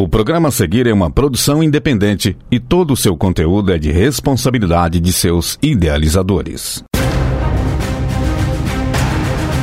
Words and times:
O 0.00 0.06
programa 0.06 0.46
a 0.46 0.52
seguir 0.52 0.86
é 0.86 0.92
uma 0.92 1.10
produção 1.10 1.60
independente 1.60 2.36
e 2.52 2.60
todo 2.60 2.92
o 2.92 2.96
seu 2.96 3.16
conteúdo 3.16 3.72
é 3.72 3.78
de 3.78 3.90
responsabilidade 3.90 5.00
de 5.00 5.12
seus 5.12 5.58
idealizadores. 5.60 6.84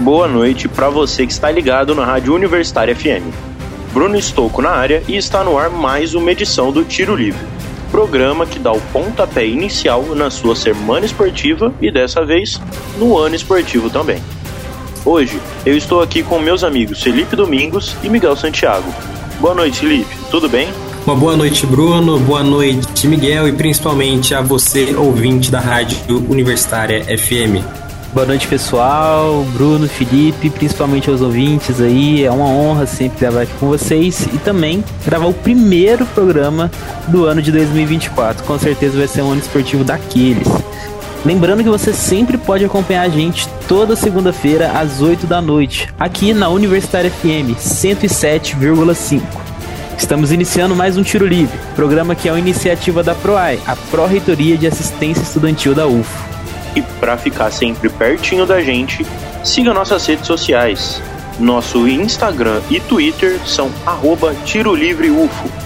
Boa 0.02 0.28
noite 0.28 0.68
para 0.68 0.90
você 0.90 1.26
que 1.26 1.32
está 1.32 1.50
ligado 1.50 1.96
na 1.96 2.04
Rádio 2.04 2.36
Universitária 2.36 2.94
FM. 2.94 3.34
Bruno 3.94 4.18
Estouco 4.18 4.62
na 4.62 4.72
área 4.72 5.02
e 5.08 5.16
está 5.16 5.42
no 5.42 5.58
ar 5.58 5.70
mais 5.70 6.14
uma 6.14 6.30
edição 6.34 6.70
do 6.70 6.84
Tiro 6.84 7.16
Livre, 7.16 7.40
programa 7.90 8.46
que 8.46 8.60
dá 8.60 8.74
o 8.74 8.82
pontapé 8.92 9.48
inicial 9.48 10.04
na 10.16 10.30
sua 10.30 10.54
semana 10.54 11.06
esportiva 11.06 11.74
e 11.82 11.90
dessa 11.90 12.26
vez 12.26 12.62
no 12.98 13.18
ano 13.18 13.36
esportivo 13.36 13.90
também. 13.90 14.22
Hoje 15.06 15.40
eu 15.66 15.78
estou 15.78 16.02
aqui 16.02 16.22
com 16.24 16.40
meus 16.40 16.62
amigos 16.62 17.02
Felipe 17.02 17.38
Domingos 17.38 17.96
e 18.04 18.10
Miguel 18.10 18.36
Santiago 18.36 18.94
Boa 19.40 19.54
noite, 19.54 19.80
Felipe. 19.80 20.16
Tudo 20.32 20.48
bem? 20.50 20.70
Uma 21.06 21.16
boa 21.16 21.36
noite, 21.36 21.66
Bruno. 21.66 22.20
Boa 22.20 22.44
noite, 22.44 23.08
Miguel, 23.08 23.48
e 23.48 23.52
principalmente 23.52 24.34
a 24.34 24.42
você, 24.42 24.96
ouvinte 24.96 25.52
da 25.52 25.60
Rádio 25.60 26.26
Universitária 26.30 27.04
FM. 27.18 27.64
Boa 28.14 28.26
noite, 28.26 28.48
pessoal. 28.48 29.44
Bruno, 29.54 29.90
Felipe, 29.90 30.50
principalmente 30.50 31.10
aos 31.10 31.22
ouvintes 31.22 31.82
aí. 31.82 32.24
É 32.24 32.32
uma 32.32 32.46
honra 32.46 32.86
sempre 32.86 33.20
gravar 33.20 33.42
aqui 33.42 33.52
com 33.60 33.68
vocês 33.68 34.26
e 34.34 34.38
também 34.38 34.82
gravar 35.06 35.28
o 35.28 35.34
primeiro 35.34 36.06
programa 36.06 36.72
do 37.10 37.26
ano 37.26 37.42
de 37.42 37.52
2024. 37.52 38.46
Com 38.46 38.58
certeza 38.58 38.98
vai 38.98 39.08
ser 39.08 39.22
um 39.22 39.32
ano 39.32 39.42
esportivo 39.42 39.84
daqueles. 39.84 40.48
Lembrando 41.26 41.64
que 41.64 41.70
você 41.70 41.92
sempre 41.92 42.38
pode 42.38 42.64
acompanhar 42.64 43.02
a 43.02 43.10
gente 43.10 43.50
toda 43.68 43.96
segunda-feira 43.96 44.74
às 44.74 45.02
8 45.02 45.26
da 45.26 45.42
noite, 45.42 45.92
aqui 46.00 46.36
na 46.36 46.50
Universitária 46.50 47.10
FM 47.10 47.58
107,5. 47.58 49.24
Estamos 49.98 50.32
iniciando 50.32 50.76
mais 50.76 50.98
um 50.98 51.02
Tiro 51.02 51.26
Livre, 51.26 51.58
programa 51.76 52.14
que 52.14 52.30
é 52.30 52.32
uma 52.32 52.38
iniciativa 52.38 53.02
da 53.02 53.16
PROAI, 53.16 53.60
a 53.66 53.76
Pró-Reitoria 53.76 54.56
de 54.56 54.68
Assistência 54.68 55.24
Estudantil 55.24 55.74
da 55.74 55.88
UFO. 55.88 56.30
E 56.76 56.84
para 57.00 57.18
ficar 57.18 57.50
sempre 57.50 57.90
pertinho 57.90 58.46
da 58.46 58.62
gente, 58.62 59.04
siga 59.44 59.74
nossas 59.74 60.06
redes 60.06 60.28
sociais. 60.28 61.02
Nosso 61.40 61.88
Instagram 61.88 62.62
e 62.70 62.80
Twitter 62.80 63.40
são 63.48 63.72
arroba 63.84 64.36
Tiro 64.46 64.76
Livre 64.76 65.10
UFO 65.10 65.65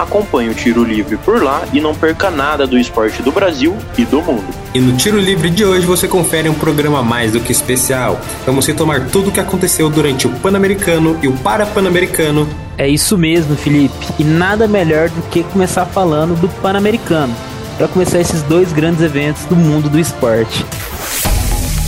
Acompanhe 0.00 0.48
o 0.48 0.54
Tiro 0.54 0.82
Livre 0.82 1.18
por 1.18 1.42
lá 1.42 1.62
e 1.74 1.80
não 1.80 1.94
perca 1.94 2.30
nada 2.30 2.66
do 2.66 2.78
esporte 2.78 3.20
do 3.22 3.30
Brasil 3.30 3.76
e 3.98 4.04
do 4.06 4.22
mundo. 4.22 4.46
E 4.72 4.80
no 4.80 4.96
Tiro 4.96 5.18
Livre 5.18 5.50
de 5.50 5.62
hoje 5.62 5.84
você 5.84 6.08
confere 6.08 6.48
um 6.48 6.54
programa 6.54 7.02
mais 7.02 7.32
do 7.32 7.40
que 7.40 7.52
especial. 7.52 8.18
Vamos 8.46 8.66
retomar 8.66 9.08
tudo 9.10 9.28
o 9.28 9.32
que 9.32 9.40
aconteceu 9.40 9.90
durante 9.90 10.26
o 10.26 10.30
Pan-Americano 10.30 11.18
e 11.22 11.28
o 11.28 11.32
Para-Pan-Americano. 11.32 12.48
É 12.78 12.88
isso 12.88 13.18
mesmo, 13.18 13.54
Felipe. 13.54 14.06
E 14.18 14.24
nada 14.24 14.66
melhor 14.66 15.10
do 15.10 15.20
que 15.28 15.42
começar 15.42 15.84
falando 15.84 16.34
do 16.40 16.48
Pan-Americano, 16.48 17.36
para 17.76 17.86
começar 17.86 18.20
esses 18.20 18.40
dois 18.44 18.72
grandes 18.72 19.02
eventos 19.02 19.44
do 19.44 19.54
mundo 19.54 19.90
do 19.90 19.98
esporte. 19.98 20.64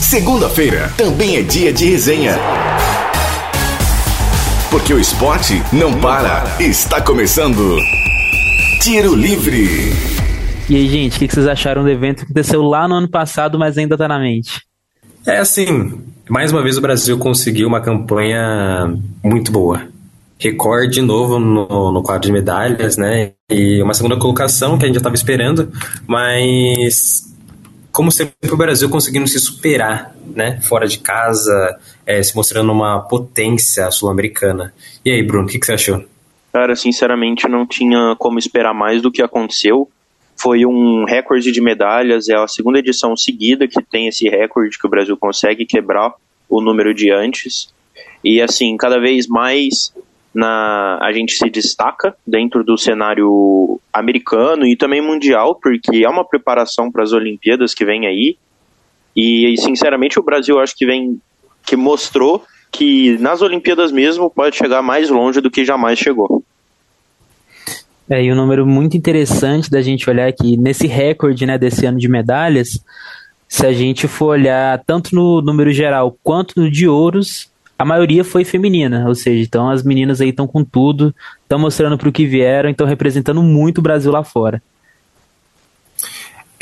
Segunda-feira 0.03 0.93
também 0.99 1.39
é 1.39 1.41
dia 1.41 1.73
de 1.73 1.87
resenha. 1.87 2.39
Porque 4.73 4.95
o 4.95 4.98
esporte 4.98 5.62
não 5.70 6.01
para. 6.01 6.45
Está 6.59 6.98
começando. 6.98 7.77
Tiro 8.81 9.15
Livre. 9.15 9.92
E 10.67 10.75
aí, 10.75 10.89
gente, 10.89 11.17
o 11.17 11.19
que 11.19 11.28
vocês 11.28 11.47
acharam 11.47 11.83
do 11.83 11.91
evento 11.91 12.20
que 12.20 12.25
aconteceu 12.25 12.62
lá 12.62 12.89
no 12.89 12.95
ano 12.95 13.09
passado, 13.11 13.59
mas 13.59 13.77
ainda 13.77 13.98
tá 13.98 14.09
na 14.09 14.19
mente? 14.19 14.62
É 15.27 15.37
assim, 15.37 16.03
mais 16.27 16.53
uma 16.53 16.62
vez 16.62 16.78
o 16.78 16.81
Brasil 16.81 17.19
conseguiu 17.19 17.69
uma 17.69 17.83
campanha 17.83 18.98
muito 19.23 19.53
boa. 19.53 19.83
Recorde 20.39 20.95
de 20.95 21.03
novo 21.03 21.39
no, 21.39 21.93
no 21.93 22.03
quadro 22.03 22.28
de 22.28 22.33
medalhas, 22.33 22.97
né? 22.97 23.33
E 23.50 23.83
uma 23.83 23.93
segunda 23.93 24.17
colocação 24.17 24.78
que 24.78 24.84
a 24.84 24.87
gente 24.87 24.95
já 24.95 25.00
estava 25.00 25.15
esperando, 25.15 25.70
mas 26.06 27.31
como 27.93 28.11
sempre 28.11 28.50
o 28.50 28.56
Brasil 28.56 28.89
conseguindo 28.89 29.28
se 29.28 29.39
superar, 29.39 30.16
né? 30.34 30.59
Fora 30.62 30.89
de 30.89 30.97
casa, 30.97 31.78
é, 32.07 32.23
se 32.23 32.35
mostrando 32.35 32.73
uma 32.73 33.01
potência 33.01 33.91
sul-americana. 33.91 34.73
E 35.05 35.11
aí, 35.11 35.23
Bruno, 35.23 35.47
o 35.47 35.51
que, 35.51 35.59
que 35.59 35.67
você 35.67 35.75
achou? 35.75 36.05
Cara, 36.53 36.77
sinceramente 36.77 37.49
não 37.49 37.67
tinha 37.67 38.15
como 38.19 38.39
esperar 38.39 38.75
mais 38.75 39.01
do 39.01 39.11
que 39.11 39.23
aconteceu. 39.23 39.89
Foi 40.37 40.67
um 40.67 41.05
recorde 41.05 41.53
de 41.53 41.61
medalhas, 41.61 42.29
é 42.29 42.35
a 42.35 42.49
segunda 42.49 42.79
edição 42.79 43.17
seguida 43.17 43.69
que 43.69 43.83
tem 43.83 44.09
esse 44.09 44.29
recorde 44.29 44.79
que 44.79 44.87
o 44.87 44.91
Brasil 44.91 45.17
consegue 45.17 45.65
quebrar 45.65 46.13
o 46.49 46.61
número 46.61 46.93
de 46.93 47.11
antes. 47.11 47.73
E 48.25 48.41
assim, 48.41 48.77
cada 48.77 48.99
vez 48.99 49.27
mais 49.27 49.93
na, 50.34 50.99
a 51.01 51.13
gente 51.13 51.33
se 51.33 51.49
destaca 51.51 52.15
dentro 52.27 52.65
do 52.65 52.79
cenário 52.79 53.81
americano 53.93 54.67
e 54.67 54.77
também 54.77 55.01
mundial, 55.01 55.55
porque 55.55 56.05
é 56.05 56.09
uma 56.09 56.25
preparação 56.25 56.91
para 56.91 57.03
as 57.03 57.13
Olimpíadas 57.13 57.75
que 57.75 57.84
vem 57.84 58.07
aí. 58.07 58.37
E, 59.15 59.55
sinceramente, 59.59 60.19
o 60.19 60.23
Brasil 60.23 60.59
acho 60.59 60.75
que 60.75 60.87
vem 60.87 61.21
que 61.65 61.77
mostrou 61.77 62.45
que 62.71 63.19
nas 63.19 63.43
Olimpíadas 63.43 63.93
mesmo 63.93 64.31
pode 64.31 64.56
chegar 64.56 64.83
mais 64.83 65.11
longe 65.11 65.41
do 65.41 65.50
que 65.50 65.65
jamais 65.65 65.99
chegou. 65.99 66.43
É, 68.09 68.23
e 68.23 68.33
um 68.33 68.37
número 68.37 68.67
muito 68.67 68.97
interessante 68.97 69.71
da 69.71 69.81
gente 69.81 70.09
olhar 70.09 70.28
aqui 70.28 70.56
nesse 70.56 70.87
recorde 70.87 71.47
né, 71.47 71.56
desse 71.56 71.87
ano 71.87 71.99
de 71.99 72.09
medalhas, 72.09 72.83
se 73.49 73.67
a 73.67 73.72
gente 73.72 74.09
for 74.09 74.28
olhar 74.28 74.83
tanto 74.87 75.15
no 75.15 75.43
número 75.43 75.72
geral 75.72 76.17
quanto 76.22 76.59
no 76.59 76.71
de 76.71 76.89
ouros, 76.89 77.51
a 77.78 77.84
maioria 77.84 78.25
foi 78.25 78.45
feminina, 78.45 79.06
ou 79.06 79.15
seja, 79.15 79.43
então 79.43 79.69
as 79.69 79.83
meninas 79.83 80.21
aí 80.21 80.31
estão 80.31 80.47
com 80.47 80.65
tudo, 80.65 81.15
estão 81.43 81.59
mostrando 81.59 81.99
para 81.99 82.09
o 82.09 82.12
que 82.12 82.27
vieram, 82.27 82.71
estão 82.71 82.87
representando 82.87 83.43
muito 83.43 83.78
o 83.78 83.83
Brasil 83.83 84.11
lá 84.11 84.25
fora. 84.25 84.62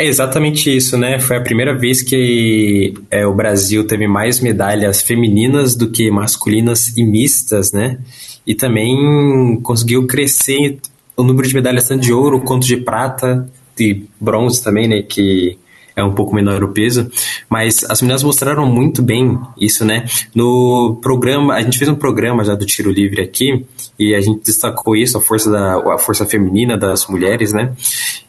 É 0.01 0.07
exatamente 0.07 0.75
isso, 0.75 0.97
né? 0.97 1.21
Foi 1.21 1.37
a 1.37 1.43
primeira 1.43 1.77
vez 1.77 2.01
que 2.01 2.95
é, 3.11 3.27
o 3.27 3.35
Brasil 3.35 3.87
teve 3.87 4.09
mais 4.09 4.41
medalhas 4.41 5.03
femininas 5.03 5.75
do 5.75 5.91
que 5.91 6.11
masculinas 6.11 6.97
e 6.97 7.05
mistas, 7.05 7.71
né? 7.71 7.99
E 8.47 8.55
também 8.55 9.61
conseguiu 9.63 10.07
crescer 10.07 10.79
o 11.15 11.23
número 11.23 11.47
de 11.47 11.55
medalhas 11.55 11.87
tanto 11.87 12.01
de 12.01 12.15
ouro 12.15 12.41
quanto 12.41 12.67
de 12.67 12.79
prata 12.79 13.47
e 13.79 14.07
bronze 14.19 14.65
também, 14.65 14.89
né? 14.89 15.03
Que 15.03 15.59
é 16.01 16.05
um 16.05 16.13
pouco 16.13 16.35
menor 16.35 16.63
o 16.65 16.69
peso, 16.69 17.11
mas 17.49 17.85
as 17.89 18.01
meninas 18.03 18.23
mostraram 18.23 18.67
muito 18.67 19.03
bem 19.03 19.39
isso, 19.59 19.85
né? 19.85 20.07
No 20.35 20.99
programa, 21.01 21.55
a 21.55 21.63
gente 21.63 21.79
fez 21.79 21.89
um 21.89 21.95
programa 21.95 22.45
já 22.45 22.55
do 22.55 22.67
tiro 22.67 22.91
livre 22.91 23.23
aqui 23.23 23.65
e 23.99 24.15
a 24.15 24.21
gente 24.21 24.45
destacou 24.45 24.97
isso, 24.97 25.19
a 25.19 25.21
força 25.21 25.51
da 25.51 25.95
a 25.95 25.99
força 25.99 26.27
feminina 26.27 26.77
das 26.77 27.07
mulheres, 27.07 27.53
né? 27.53 27.73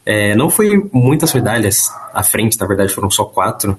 É, 0.05 0.35
não 0.35 0.49
foi 0.49 0.89
muitas 0.91 1.33
medalhas 1.33 1.91
à 2.13 2.23
frente, 2.23 2.59
na 2.59 2.67
verdade 2.67 2.93
foram 2.93 3.09
só 3.09 3.25
quatro, 3.25 3.77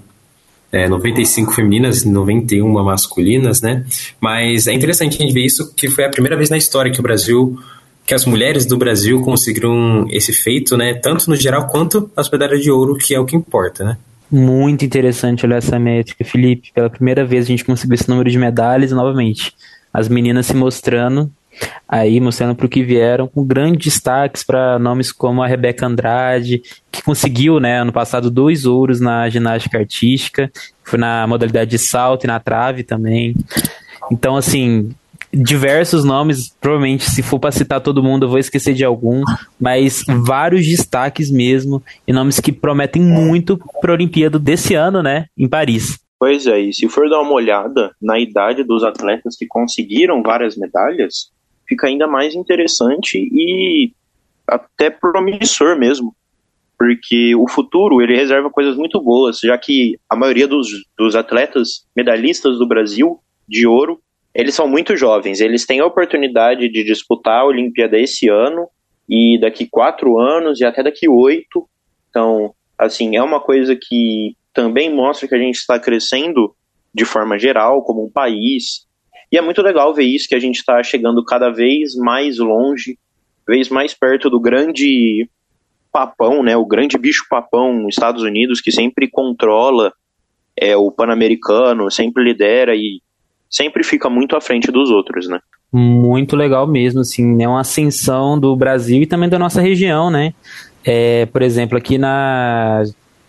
é, 0.72 0.88
95 0.88 1.52
femininas 1.52 2.02
e 2.02 2.08
91 2.08 2.66
masculinas, 2.82 3.60
né? 3.60 3.84
Mas 4.19 4.66
é 4.66 4.72
interessante 4.72 5.16
a 5.16 5.22
gente 5.22 5.34
ver 5.34 5.44
isso, 5.44 5.72
que 5.75 5.91
foi 5.91 6.04
a 6.04 6.08
primeira 6.08 6.36
vez 6.36 6.48
na 6.48 6.56
história 6.56 6.91
que 6.91 7.00
o 7.00 7.02
Brasil 7.02 7.58
que 8.04 8.14
as 8.14 8.24
mulheres 8.24 8.66
do 8.66 8.76
Brasil 8.76 9.22
conseguiram 9.22 10.06
esse 10.10 10.32
feito, 10.32 10.76
né? 10.76 10.94
Tanto 10.94 11.28
no 11.30 11.36
geral 11.36 11.66
quanto 11.66 12.10
as 12.16 12.28
medalhas 12.30 12.62
de 12.62 12.70
ouro, 12.70 12.96
que 12.96 13.14
é 13.14 13.20
o 13.20 13.24
que 13.24 13.36
importa, 13.36 13.84
né? 13.84 13.96
Muito 14.30 14.84
interessante 14.84 15.44
olhar 15.44 15.58
essa 15.58 15.78
métrica, 15.78 16.24
Felipe. 16.24 16.72
Pela 16.74 16.88
primeira 16.88 17.24
vez 17.24 17.44
a 17.44 17.48
gente 17.48 17.64
conseguiu 17.64 17.94
esse 17.94 18.08
número 18.08 18.30
de 18.30 18.38
medalhas 18.38 18.90
novamente 18.90 19.52
as 19.92 20.08
meninas 20.08 20.46
se 20.46 20.54
mostrando 20.54 21.30
aí 21.86 22.18
mostrando 22.18 22.54
para 22.54 22.64
o 22.64 22.68
que 22.68 22.82
vieram 22.82 23.28
com 23.28 23.44
grandes 23.44 23.92
destaques 23.92 24.42
para 24.42 24.78
nomes 24.78 25.12
como 25.12 25.42
a 25.42 25.46
Rebeca 25.46 25.86
Andrade 25.86 26.62
que 26.90 27.02
conseguiu 27.02 27.60
né 27.60 27.80
ano 27.80 27.92
passado 27.92 28.30
dois 28.30 28.64
ouros 28.64 29.00
na 29.00 29.28
ginástica 29.28 29.78
artística 29.78 30.50
foi 30.82 30.98
na 30.98 31.26
modalidade 31.26 31.70
de 31.70 31.78
salto 31.78 32.24
e 32.24 32.26
na 32.26 32.40
trave 32.40 32.82
também 32.82 33.34
então 34.10 34.34
assim 34.34 34.94
diversos 35.32 36.04
nomes, 36.04 36.54
provavelmente 36.60 37.04
se 37.10 37.22
for 37.22 37.38
para 37.38 37.50
citar 37.50 37.81
todo 37.81 38.03
mundo 38.03 38.26
eu 38.26 38.28
vou 38.28 38.38
esquecer 38.38 38.75
de 38.75 38.84
algum, 38.84 39.23
mas 39.58 40.05
vários 40.06 40.67
destaques 40.67 41.31
mesmo 41.31 41.82
e 42.06 42.12
nomes 42.12 42.38
que 42.38 42.52
prometem 42.52 43.02
muito 43.02 43.58
para 43.81 43.93
a 43.93 43.94
Olimpíada 43.94 44.38
desse 44.38 44.75
ano, 44.75 45.02
né, 45.02 45.26
em 45.37 45.49
Paris. 45.49 45.99
Pois 46.19 46.46
é, 46.46 46.61
e 46.61 46.73
se 46.73 46.88
for 46.88 47.08
dar 47.08 47.20
uma 47.20 47.32
olhada 47.32 47.90
na 48.00 48.19
idade 48.19 48.62
dos 48.62 48.84
atletas 48.84 49.37
que 49.37 49.46
conseguiram 49.46 50.23
várias 50.23 50.56
medalhas, 50.56 51.32
fica 51.67 51.88
ainda 51.88 52.06
mais 52.06 52.35
interessante 52.35 53.19
e 53.19 53.93
até 54.46 54.90
promissor 54.90 55.76
mesmo. 55.78 56.14
Porque 56.78 57.35
o 57.35 57.49
futuro 57.49 58.02
ele 58.02 58.17
reserva 58.17 58.50
coisas 58.50 58.76
muito 58.76 59.00
boas, 59.00 59.38
já 59.38 59.56
que 59.56 59.99
a 60.08 60.17
maioria 60.17 60.49
dos, 60.49 60.69
dos 60.96 61.14
atletas 61.14 61.85
medalhistas 61.94 62.58
do 62.58 62.67
Brasil 62.67 63.19
de 63.49 63.67
ouro 63.67 64.00
eles 64.34 64.55
são 64.55 64.67
muito 64.67 64.96
jovens, 64.96 65.40
eles 65.40 65.67
têm 65.67 65.81
a 65.81 65.87
oportunidade 65.87 66.69
de 66.69 66.84
disputar 66.84 67.40
a 67.40 67.46
Olimpíada 67.46 67.99
esse 67.99 68.29
ano 68.29 68.69
e 69.08 69.38
daqui 69.40 69.67
quatro 69.67 70.19
anos 70.19 70.61
e 70.61 70.64
até 70.64 70.82
daqui 70.82 71.08
oito. 71.08 71.69
Então, 72.08 72.55
assim, 72.79 73.17
é 73.17 73.23
uma 73.23 73.40
coisa 73.40 73.76
que 73.76 74.37
também 74.55 74.94
mostra 74.94 75.29
que 75.29 75.34
a 75.34 75.38
gente 75.38 75.56
está 75.56 75.79
crescendo 75.79 76.55
de 76.94 77.05
forma 77.05 77.38
geral, 77.38 77.82
como 77.82 78.05
um 78.05 78.11
país. 78.11 78.87
E 79.31 79.38
é 79.38 79.40
muito 79.40 79.62
legal 79.62 79.94
ver 79.94 80.05
isso, 80.05 80.29
que 80.29 80.35
a 80.35 80.40
gente 80.40 80.56
está 80.56 80.82
chegando 80.82 81.25
cada 81.25 81.50
vez 81.50 81.94
mais 81.94 82.38
longe 82.38 82.99
vez 83.46 83.69
mais 83.69 83.94
perto 83.94 84.31
do 84.31 84.40
grande 84.40 85.28
papão, 85.90 86.43
né, 86.43 86.56
o 86.56 86.64
grande 86.64 86.96
bicho 86.96 87.26
papão 87.28 87.87
Estados 87.88 88.23
Unidos 88.23 88.61
que 88.61 88.73
sempre 88.73 89.11
controla 89.11 89.93
é, 90.56 90.76
o 90.76 90.90
pan-americano, 90.90 91.90
sempre 91.90 92.25
lidera 92.25 92.75
e 92.75 93.02
sempre 93.52 93.84
fica 93.84 94.08
muito 94.08 94.34
à 94.34 94.40
frente 94.40 94.72
dos 94.72 94.90
outros, 94.90 95.28
né? 95.28 95.38
Muito 95.72 96.34
legal 96.34 96.66
mesmo, 96.66 97.00
assim, 97.00 97.43
é 97.43 97.49
uma 97.49 97.60
ascensão 97.60 98.38
do 98.38 98.56
Brasil 98.56 99.02
e 99.02 99.06
também 99.06 99.28
da 99.28 99.38
nossa 99.38 99.60
região, 99.60 100.10
né? 100.10 100.34
É, 100.84 101.26
por 101.26 101.43
exemplo, 101.43 101.78
aqui 101.78 101.96
na 101.96 102.82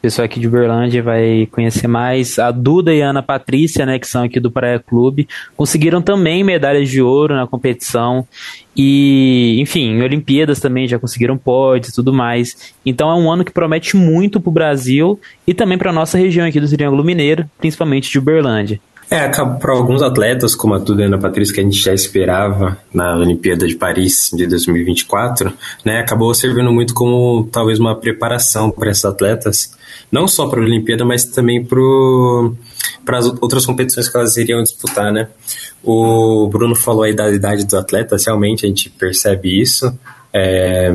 pessoal 0.03 0.25
aqui 0.25 0.37
de 0.37 0.47
Uberlândia 0.49 1.01
vai 1.01 1.47
conhecer 1.49 1.87
mais. 1.87 2.37
A 2.37 2.51
Duda 2.51 2.93
e 2.93 3.01
a 3.01 3.11
Ana 3.11 3.23
Patrícia, 3.23 3.85
né, 3.85 3.97
que 3.97 4.05
são 4.05 4.23
aqui 4.23 4.37
do 4.37 4.51
Praia 4.51 4.77
Clube, 4.77 5.29
conseguiram 5.55 6.01
também 6.01 6.43
medalhas 6.43 6.89
de 6.89 7.01
ouro 7.01 7.33
na 7.33 7.47
competição. 7.47 8.27
E, 8.75 9.55
enfim, 9.61 9.91
em 9.91 10.03
Olimpíadas 10.03 10.59
também 10.59 10.89
já 10.89 10.99
conseguiram 10.99 11.37
pódios 11.37 11.93
e 11.93 11.95
tudo 11.95 12.11
mais. 12.11 12.73
Então 12.85 13.09
é 13.09 13.15
um 13.15 13.31
ano 13.31 13.45
que 13.45 13.51
promete 13.51 13.95
muito 13.95 14.41
para 14.41 14.49
o 14.49 14.53
Brasil 14.53 15.17
e 15.47 15.53
também 15.53 15.77
para 15.77 15.93
nossa 15.93 16.17
região 16.17 16.45
aqui 16.45 16.59
do 16.59 16.67
Triângulo 16.67 17.03
Mineiro, 17.03 17.49
principalmente 17.57 18.11
de 18.11 18.19
Uberlândia. 18.19 18.81
É, 19.13 19.29
para 19.29 19.73
alguns 19.73 20.01
atletas, 20.01 20.55
como 20.55 20.73
a 20.73 20.79
Duda 20.79 21.03
e 21.03 21.05
a 21.05 21.07
Ana 21.07 21.19
Patrícia, 21.19 21.53
que 21.53 21.59
a 21.61 21.63
gente 21.63 21.77
já 21.77 21.93
esperava 21.93 22.79
na 22.91 23.15
Olimpíada 23.15 23.67
de 23.67 23.75
Paris 23.75 24.31
de 24.33 24.47
2024, 24.47 25.53
né, 25.85 25.99
acabou 25.99 26.33
servindo 26.33 26.73
muito 26.73 26.95
como 26.95 27.47
talvez 27.51 27.77
uma 27.79 27.95
preparação 27.95 28.71
para 28.71 28.89
esses 28.89 29.05
atletas, 29.05 29.77
não 30.11 30.27
só 30.27 30.47
para 30.47 30.59
a 30.59 30.63
Olimpíada, 30.63 31.05
mas 31.05 31.25
também 31.25 31.63
para 31.63 33.19
as 33.19 33.27
outras 33.27 33.67
competições 33.67 34.09
que 34.09 34.17
elas 34.17 34.35
iriam 34.35 34.63
disputar, 34.63 35.13
né? 35.13 35.27
O 35.83 36.47
Bruno 36.47 36.75
falou 36.75 37.03
aí 37.03 37.13
da 37.13 37.29
idade 37.29 37.65
dos 37.65 37.75
atletas, 37.75 38.25
realmente 38.25 38.65
a 38.65 38.67
gente 38.67 38.89
percebe 38.89 39.61
isso. 39.61 39.95
É, 40.33 40.91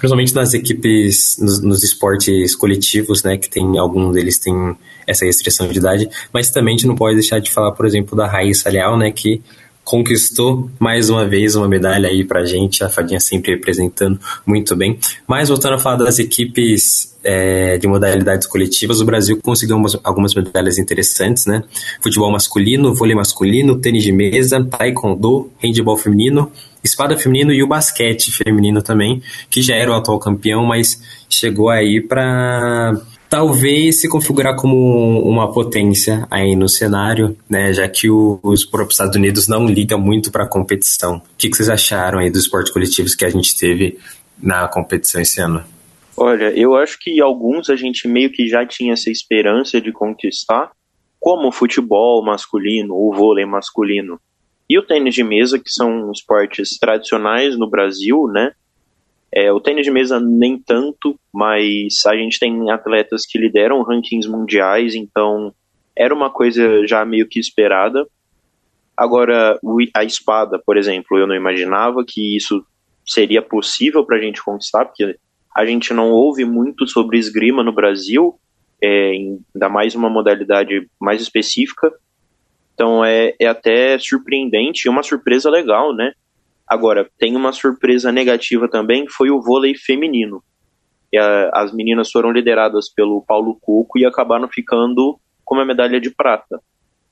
principalmente 0.00 0.34
nas 0.34 0.54
equipes, 0.54 1.36
nos, 1.38 1.62
nos, 1.62 1.82
esportes 1.82 2.56
coletivos, 2.56 3.22
né, 3.22 3.36
que 3.36 3.50
tem 3.50 3.78
alguns 3.78 4.14
deles 4.14 4.38
têm 4.38 4.74
essa 5.06 5.26
restrição 5.26 5.68
de 5.68 5.78
idade, 5.78 6.08
mas 6.32 6.48
também 6.48 6.74
a 6.74 6.78
gente 6.78 6.86
não 6.86 6.96
pode 6.96 7.16
deixar 7.16 7.38
de 7.38 7.50
falar, 7.50 7.72
por 7.72 7.84
exemplo, 7.84 8.16
da 8.16 8.26
Raíssa 8.26 8.70
Leal, 8.70 8.96
né, 8.96 9.10
que 9.10 9.42
conquistou 9.84 10.70
mais 10.78 11.10
uma 11.10 11.26
vez 11.26 11.54
uma 11.56 11.68
medalha 11.68 12.08
aí 12.08 12.24
pra 12.24 12.44
gente, 12.44 12.84
a 12.84 12.88
Fadinha 12.88 13.20
sempre 13.20 13.52
representando 13.52 14.18
muito 14.46 14.76
bem. 14.76 14.98
Mas 15.26 15.48
voltando 15.48 15.74
a 15.74 15.78
falar 15.78 15.96
das 15.96 16.18
equipes 16.18 17.16
é, 17.24 17.76
de 17.76 17.86
modalidades 17.86 18.46
coletivas, 18.46 19.00
o 19.00 19.04
Brasil 19.04 19.38
conseguiu 19.42 19.76
umas, 19.76 19.96
algumas 20.04 20.34
medalhas 20.34 20.78
interessantes, 20.78 21.46
né? 21.46 21.62
Futebol 22.00 22.30
masculino, 22.30 22.94
vôlei 22.94 23.14
masculino, 23.14 23.76
tênis 23.76 24.02
de 24.02 24.12
mesa, 24.12 24.64
taekwondo, 24.64 25.50
handebol 25.62 25.96
feminino, 25.96 26.50
espada 26.82 27.16
feminino 27.16 27.52
e 27.52 27.62
o 27.62 27.68
basquete 27.68 28.32
feminino 28.32 28.82
também, 28.82 29.22
que 29.50 29.60
já 29.60 29.74
era 29.74 29.90
o 29.90 29.94
atual 29.94 30.18
campeão, 30.18 30.64
mas 30.64 31.00
chegou 31.28 31.68
aí 31.68 32.00
para 32.00 33.00
talvez 33.30 34.00
se 34.00 34.08
configurar 34.08 34.56
como 34.56 35.22
uma 35.22 35.52
potência 35.52 36.26
aí 36.28 36.56
no 36.56 36.68
cenário, 36.68 37.36
né, 37.48 37.72
já 37.72 37.88
que 37.88 38.10
os 38.10 38.64
próprios 38.64 38.94
Estados 38.94 39.14
Unidos 39.14 39.46
não 39.46 39.66
ligam 39.66 40.00
muito 40.00 40.32
para 40.32 40.44
a 40.44 40.48
competição. 40.48 41.18
O 41.18 41.22
que, 41.38 41.48
que 41.48 41.56
vocês 41.56 41.68
acharam 41.68 42.18
aí 42.18 42.28
dos 42.28 42.42
esportes 42.42 42.72
coletivos 42.72 43.14
que 43.14 43.24
a 43.24 43.30
gente 43.30 43.56
teve 43.56 43.96
na 44.42 44.66
competição 44.66 45.20
esse 45.20 45.40
ano? 45.40 45.62
Olha, 46.16 46.50
eu 46.50 46.74
acho 46.74 46.98
que 47.00 47.20
alguns 47.22 47.70
a 47.70 47.76
gente 47.76 48.08
meio 48.08 48.30
que 48.30 48.48
já 48.48 48.66
tinha 48.66 48.94
essa 48.94 49.10
esperança 49.10 49.80
de 49.80 49.92
conquistar, 49.92 50.72
como 51.20 51.48
o 51.48 51.52
futebol 51.52 52.22
masculino, 52.24 52.94
o 52.94 53.14
vôlei 53.14 53.46
masculino 53.46 54.18
e 54.68 54.76
o 54.78 54.82
tênis 54.82 55.14
de 55.14 55.22
mesa, 55.22 55.58
que 55.58 55.70
são 55.70 56.10
esportes 56.10 56.78
tradicionais 56.78 57.56
no 57.56 57.70
Brasil, 57.70 58.26
né? 58.32 58.52
É, 59.32 59.52
o 59.52 59.60
tênis 59.60 59.84
de 59.84 59.90
mesa 59.90 60.18
nem 60.18 60.58
tanto, 60.58 61.18
mas 61.32 62.04
a 62.06 62.16
gente 62.16 62.38
tem 62.38 62.70
atletas 62.70 63.24
que 63.24 63.38
lideram 63.38 63.82
rankings 63.82 64.28
mundiais, 64.28 64.94
então 64.94 65.54
era 65.96 66.14
uma 66.14 66.30
coisa 66.30 66.86
já 66.86 67.04
meio 67.04 67.28
que 67.28 67.38
esperada. 67.38 68.06
Agora, 68.96 69.58
a 69.94 70.04
espada, 70.04 70.60
por 70.64 70.76
exemplo, 70.76 71.16
eu 71.16 71.26
não 71.26 71.34
imaginava 71.34 72.04
que 72.06 72.36
isso 72.36 72.64
seria 73.06 73.40
possível 73.40 74.04
para 74.04 74.16
a 74.16 74.20
gente 74.20 74.42
conquistar, 74.42 74.84
porque 74.84 75.16
a 75.56 75.64
gente 75.64 75.92
não 75.92 76.10
ouve 76.10 76.44
muito 76.44 76.86
sobre 76.86 77.18
esgrima 77.18 77.62
no 77.62 77.72
Brasil, 77.72 78.38
é, 78.82 79.10
ainda 79.10 79.68
mais 79.68 79.94
uma 79.94 80.08
modalidade 80.08 80.88
mais 81.00 81.20
específica. 81.20 81.92
Então 82.74 83.04
é, 83.04 83.34
é 83.38 83.46
até 83.46 83.98
surpreendente 83.98 84.86
e 84.86 84.88
uma 84.88 85.02
surpresa 85.02 85.50
legal, 85.50 85.94
né? 85.94 86.12
Agora, 86.70 87.10
tem 87.18 87.34
uma 87.34 87.50
surpresa 87.50 88.12
negativa 88.12 88.68
também, 88.68 89.04
foi 89.08 89.28
o 89.28 89.42
vôlei 89.42 89.74
feminino. 89.74 90.40
A, 91.12 91.62
as 91.62 91.72
meninas 91.74 92.12
foram 92.12 92.30
lideradas 92.30 92.88
pelo 92.88 93.22
Paulo 93.22 93.58
Cuco 93.60 93.98
e 93.98 94.06
acabaram 94.06 94.48
ficando 94.48 95.18
com 95.44 95.56
uma 95.56 95.64
medalha 95.64 96.00
de 96.00 96.10
prata, 96.10 96.60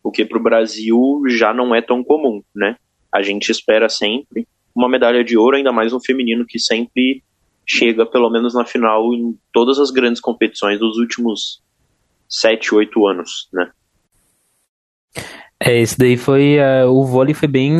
o 0.00 0.12
que 0.12 0.24
para 0.24 0.38
o 0.38 0.42
Brasil 0.42 1.22
já 1.28 1.52
não 1.52 1.74
é 1.74 1.82
tão 1.82 2.04
comum, 2.04 2.40
né? 2.54 2.76
A 3.12 3.20
gente 3.20 3.50
espera 3.50 3.88
sempre 3.88 4.46
uma 4.72 4.88
medalha 4.88 5.24
de 5.24 5.36
ouro, 5.36 5.56
ainda 5.56 5.72
mais 5.72 5.92
no 5.92 6.00
feminino, 6.00 6.46
que 6.46 6.60
sempre 6.60 7.24
chega 7.66 8.06
pelo 8.06 8.30
menos 8.30 8.54
na 8.54 8.64
final 8.64 9.12
em 9.12 9.36
todas 9.52 9.80
as 9.80 9.90
grandes 9.90 10.20
competições 10.20 10.78
dos 10.78 10.98
últimos 10.98 11.60
sete, 12.28 12.72
oito 12.76 13.08
anos, 13.08 13.48
né? 13.52 13.72
É, 15.60 15.80
esse 15.80 15.98
daí 15.98 16.16
foi. 16.16 16.58
Uh, 16.58 16.86
o 16.88 17.04
vôlei 17.04 17.34
foi 17.34 17.48
bem 17.48 17.74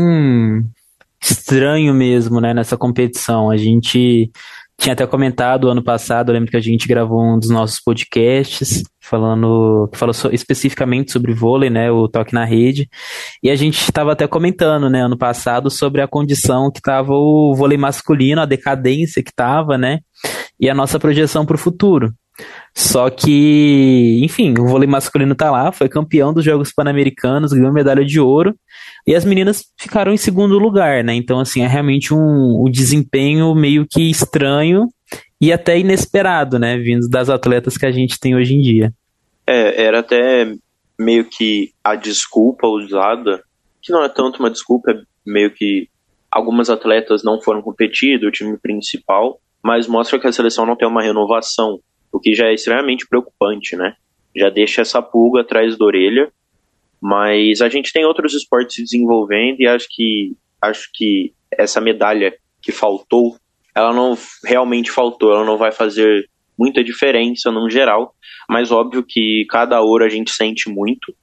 estranho 1.21 1.93
mesmo, 1.95 2.41
né, 2.41 2.55
nessa 2.55 2.77
competição. 2.77 3.51
A 3.51 3.57
gente 3.57 4.31
tinha 4.81 4.93
até 4.93 5.07
comentado 5.07 5.69
ano 5.69 5.83
passado, 5.83 6.29
eu 6.29 6.35
lembro 6.35 6.51
que 6.51 6.57
a 6.57 6.61
gente 6.61 6.87
gravou 6.87 7.21
um 7.21 7.39
dos 7.39 7.51
nossos 7.51 7.81
podcasts 7.81 8.85
falando 9.01 9.89
que 9.91 9.99
falou 9.99 10.13
so, 10.13 10.29
especificamente 10.33 11.11
sobre 11.11 11.33
vôlei, 11.33 11.71
né, 11.71 11.91
o 11.91 12.07
toque 12.07 12.35
na 12.35 12.45
rede. 12.45 12.89
E 13.43 13.51
a 13.51 13.57
gente 13.57 13.81
estava 13.81 14.13
até 14.13 14.27
comentando, 14.27 14.89
né, 14.89 15.03
ano 15.03 15.17
passado 15.17 15.71
sobre 15.71 16.01
a 16.01 16.07
condição 16.07 16.71
que 16.71 16.79
estava 16.79 17.13
o 17.13 17.55
vôlei 17.57 17.79
masculino, 17.79 18.41
a 18.41 18.47
decadência 18.47 19.23
que 19.23 19.31
estava, 19.31 19.77
né, 19.77 20.01
e 20.61 20.69
a 20.69 20.75
nossa 20.75 20.99
projeção 20.99 21.45
para 21.45 21.57
o 21.57 21.59
futuro. 21.59 22.13
Só 22.75 23.11
que, 23.11 24.21
enfim, 24.23 24.55
o 24.59 24.67
vôlei 24.67 24.89
masculino 24.89 25.35
tá 25.35 25.51
lá, 25.51 25.73
foi 25.73 25.89
campeão 25.89 26.33
dos 26.33 26.45
Jogos 26.45 26.73
Pan-Americanos, 26.73 27.53
ganhou 27.53 27.73
medalha 27.73 28.05
de 28.05 28.21
ouro, 28.21 28.55
e 29.07 29.15
as 29.15 29.25
meninas 29.25 29.65
ficaram 29.77 30.13
em 30.13 30.17
segundo 30.17 30.59
lugar, 30.59 31.03
né? 31.03 31.15
Então, 31.15 31.41
assim, 31.41 31.63
é 31.63 31.67
realmente 31.67 32.15
um, 32.15 32.65
um 32.65 32.71
desempenho 32.71 33.55
meio 33.55 33.87
que 33.89 34.09
estranho 34.09 34.87
e 35.41 35.53
até 35.53 35.79
inesperado, 35.79 36.59
né? 36.59 36.77
Vindo 36.79 37.09
das 37.09 37.29
atletas 37.29 37.77
que 37.77 37.87
a 37.87 37.91
gente 37.91 38.21
tem 38.21 38.37
hoje 38.37 38.55
em 38.55 38.61
dia. 38.61 38.93
É, 39.47 39.83
era 39.83 40.01
até 40.01 40.53
meio 40.99 41.25
que 41.25 41.73
a 41.83 41.95
desculpa 41.95 42.67
usada, 42.67 43.43
que 43.83 43.93
não 43.93 44.05
é 44.05 44.09
tanto 44.09 44.41
uma 44.41 44.51
desculpa, 44.51 44.91
é 44.91 45.01
meio 45.27 45.51
que 45.51 45.89
algumas 46.31 46.69
atletas 46.69 47.23
não 47.25 47.41
foram 47.41 47.63
competir 47.63 48.21
do 48.21 48.31
time 48.31 48.59
principal, 48.59 49.41
mas 49.63 49.87
mostra 49.87 50.19
que 50.19 50.27
a 50.27 50.33
seleção 50.33 50.67
não 50.67 50.77
tem 50.77 50.87
uma 50.87 51.03
renovação 51.03 51.81
o 52.19 52.21
que 52.21 52.35
já 52.35 52.49
é 52.49 52.55
extremamente 52.55 53.07
preocupante, 53.07 53.77
né? 53.77 53.95
Já 54.37 54.51
deixa 54.51 54.83
essa 54.83 55.01
pulga 55.01 55.41
atrás 55.41 55.79
da 55.79 55.85
orelha, 55.85 56.31
mas 57.01 57.61
a 57.61 57.69
gente 57.69 57.93
tem 57.93 58.05
outros 58.05 58.35
esportes 58.35 58.75
se 58.75 58.83
desenvolvendo 58.83 59.61
e 59.61 59.67
acho 59.67 59.87
que 59.89 60.37
acho 60.61 60.91
que 60.93 61.33
essa 61.51 61.81
medalha 61.81 62.35
que 62.61 62.73
faltou, 62.73 63.37
ela 63.75 63.93
não 63.93 64.19
realmente 64.45 64.91
faltou, 64.91 65.33
ela 65.33 65.45
não 65.45 65.57
vai 65.57 65.71
fazer 65.71 66.29
muita 66.59 66.83
diferença 66.83 67.53
no 67.53 67.71
geral, 67.71 68.13
mas 68.51 68.73
óbvio 68.73 69.05
que 69.07 69.47
cada 69.49 69.81
ouro 69.81 70.05
a 70.05 70.09
gente 70.09 70.33
sente 70.33 70.69
muito 70.69 71.15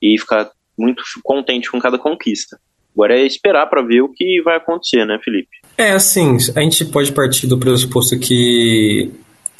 e 0.00 0.18
fica 0.18 0.50
muito 0.78 1.04
contente 1.22 1.70
com 1.70 1.78
cada 1.78 1.98
conquista. 1.98 2.58
Agora 2.94 3.20
é 3.20 3.26
esperar 3.26 3.66
para 3.66 3.82
ver 3.82 4.00
o 4.00 4.08
que 4.08 4.40
vai 4.42 4.56
acontecer, 4.56 5.04
né, 5.04 5.20
Felipe? 5.22 5.58
É, 5.76 5.92
assim, 5.92 6.38
a 6.56 6.60
gente 6.62 6.86
pode 6.86 7.12
partir 7.12 7.46
do 7.46 7.58
pressuposto 7.58 8.18
que 8.18 9.12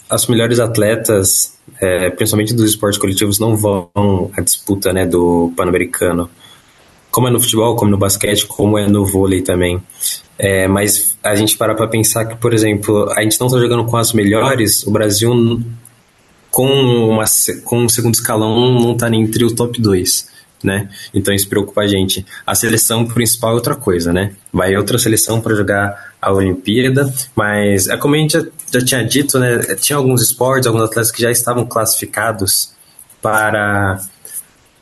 as 0.09 0.27
melhores 0.27 0.59
atletas, 0.59 1.59
é, 1.81 2.11
principalmente 2.11 2.55
dos 2.55 2.71
esportes 2.71 2.99
coletivos, 2.99 3.38
não 3.38 3.57
vão 3.57 3.91
à 4.37 4.41
disputa 4.41 4.93
né, 4.93 5.07
do 5.07 5.53
Pan-Americano. 5.57 6.31
Como 7.11 7.29
é 7.29 7.31
no 7.31 7.41
futebol, 7.41 7.77
como 7.77 7.91
no 7.91 7.99
basquete, 7.99 8.47
como 8.47 8.79
é 8.79 8.87
no 8.87 9.05
vôlei 9.05 9.43
também. 9.43 9.83
É, 10.38 10.69
mas 10.69 11.17
a 11.23 11.35
gente 11.35 11.57
para 11.57 11.75
para 11.75 11.88
pensar 11.88 12.25
que, 12.27 12.37
por 12.37 12.55
exemplo, 12.55 13.11
a 13.12 13.23
gente 13.23 13.38
não 13.41 13.49
está 13.49 13.59
jogando 13.59 13.85
com 13.85 13.97
as 13.97 14.12
melhores, 14.12 14.87
o 14.87 14.91
Brasil 14.91 15.62
com, 16.50 16.67
uma, 16.67 17.25
com 17.65 17.81
um 17.81 17.88
segundo 17.88 18.15
escalão 18.15 18.81
não 18.81 18.93
está 18.93 19.11
nem 19.11 19.23
entre 19.23 19.45
o 19.45 19.55
top 19.55 19.81
2 19.81 20.38
né? 20.62 20.88
Então 21.15 21.35
isso 21.35 21.49
preocupa 21.49 21.83
a 21.83 21.87
gente. 21.87 22.25
A 22.47 22.55
seleção 22.55 23.07
principal 23.07 23.53
é 23.53 23.55
outra 23.55 23.75
coisa, 23.75 24.12
né? 24.12 24.33
Vai 24.53 24.77
outra 24.77 24.99
seleção 24.99 25.41
para 25.41 25.55
jogar 25.55 26.12
a 26.21 26.33
Olimpíada, 26.33 27.12
mas 27.35 27.88
é 27.88 27.97
como 27.97 28.15
a 28.15 28.19
gente 28.19 28.33
já, 28.33 28.45
já, 28.75 28.85
tinha 28.85 29.05
dito, 29.05 29.38
né? 29.38 29.59
Tinha 29.77 29.97
alguns 29.97 30.23
esportes, 30.23 30.67
alguns 30.67 30.83
atletas 30.83 31.11
que 31.11 31.23
já 31.23 31.31
estavam 31.31 31.65
classificados 31.65 32.73
para 33.23 34.00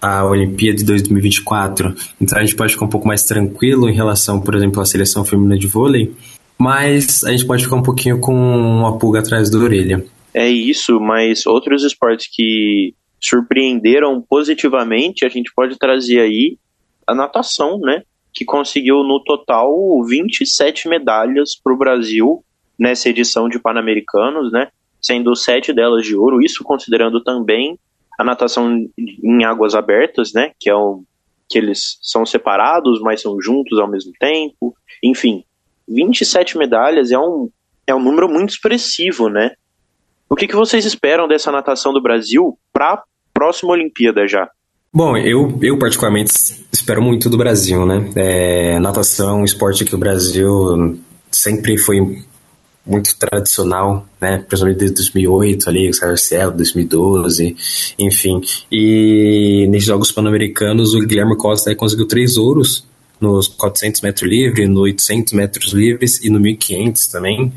a 0.01 0.25
Olimpíada 0.25 0.79
de 0.79 0.85
2024. 0.85 1.95
Então 2.21 2.39
a 2.39 2.43
gente 2.43 2.57
pode 2.57 2.73
ficar 2.73 2.85
um 2.85 2.91
pouco 2.91 3.09
mais 3.09 3.25
tranquilo 3.25 3.89
em 3.89 3.95
relação, 3.95 4.41
por 4.41 4.55
exemplo, 4.55 4.81
à 4.81 4.87
seleção 4.87 5.25
feminina 5.25 5.59
de 5.59 5.67
vôlei, 5.67 6.15
mas 6.59 7.25
a 7.25 7.31
gente 7.31 7.47
pode 7.47 7.65
ficar 7.65 7.77
um 7.77 7.83
pouquinho 7.83 8.19
com 8.19 8.35
uma 8.35 8.99
pulga 8.99 9.21
atrás 9.21 9.51
da 9.51 9.59
orelha. 9.59 10.05
É 10.33 10.49
isso, 10.49 11.01
mas 11.01 11.47
outros 11.47 11.83
esportes 11.83 12.29
que 12.31 12.95
surpreenderam 13.21 14.21
positivamente, 14.21 15.25
a 15.25 15.29
gente 15.29 15.53
pode 15.55 15.79
trazer 15.79 16.21
aí 16.21 16.59
a 17.07 17.15
natação, 17.15 17.79
né? 17.79 18.03
Que 18.33 18.45
conseguiu 18.45 19.03
no 19.03 19.23
total 19.23 19.73
27 20.05 20.89
medalhas 20.89 21.59
para 21.63 21.73
o 21.73 21.79
Brasil 21.79 22.45
nessa 22.79 23.09
edição 23.09 23.49
de 23.49 23.59
Pan-Americanos, 23.59 24.53
né? 24.53 24.69
Sendo 25.01 25.35
sete 25.35 25.73
delas 25.73 26.05
de 26.05 26.17
ouro, 26.17 26.43
isso 26.43 26.63
considerando 26.65 27.23
também 27.23 27.79
a 28.19 28.25
natação 28.25 28.87
em 28.99 29.45
águas 29.45 29.75
abertas, 29.75 30.33
né? 30.33 30.53
Que 30.59 30.69
é 30.71 30.77
um, 30.77 31.05
que 31.49 31.59
eles 31.59 31.99
são 32.03 32.27
separados, 32.27 33.01
mas 33.01 33.23
são 33.23 33.41
juntos 33.41 33.79
ao 33.79 33.89
mesmo 33.89 34.13
tempo. 34.19 34.75
Enfim, 35.03 35.45
27 35.89 36.59
medalhas 36.59 37.13
é 37.13 37.19
um, 37.19 37.49
é 37.87 37.95
um 37.95 38.03
número 38.03 38.29
muito 38.29 38.51
expressivo, 38.51 39.29
né? 39.29 39.53
O 40.29 40.35
que, 40.35 40.47
que 40.47 40.57
vocês 40.57 40.85
esperam 40.85 41.29
dessa 41.29 41.53
natação 41.53 41.93
do 41.93 42.03
Brasil 42.03 42.59
para 42.73 42.95
a 42.95 43.03
próxima 43.33 43.73
Olimpíada 43.73 44.27
já? 44.27 44.49
Bom, 44.93 45.17
eu, 45.17 45.59
eu 45.63 45.79
particularmente 45.79 46.33
espero 46.73 47.03
muito 47.03 47.29
do 47.29 47.37
Brasil, 47.37 47.85
né? 47.85 48.11
É, 48.17 48.79
natação 48.81 49.45
esporte 49.45 49.85
que 49.85 49.95
o 49.95 49.99
Brasil 49.99 50.99
sempre 51.31 51.77
foi 51.77 52.25
muito 52.87 53.17
tradicional, 53.19 54.07
né? 54.21 54.39
Principalmente 54.39 54.79
desde 54.79 54.97
2008 54.97 55.69
ali, 55.69 55.91
o 55.91 55.93
Sarcel, 55.93 56.53
2012, 56.53 57.57
enfim. 57.99 58.41
E 58.71 59.67
nesses 59.69 59.87
Jogos 59.87 60.13
Pan-Americanos, 60.13 60.95
o 60.95 61.01
Guilherme 61.01 61.37
Costa 61.37 61.75
conseguiu 61.75 62.07
três 62.07 62.37
ouros 62.37 62.87
nos 63.21 63.49
400 63.49 64.01
metros 64.03 64.31
livres, 64.31 64.69
no 64.69 64.81
800 64.81 65.33
metros 65.33 65.73
livres 65.73 66.23
e 66.23 66.31
no 66.31 66.39
1500 66.39 67.07
também. 67.09 67.53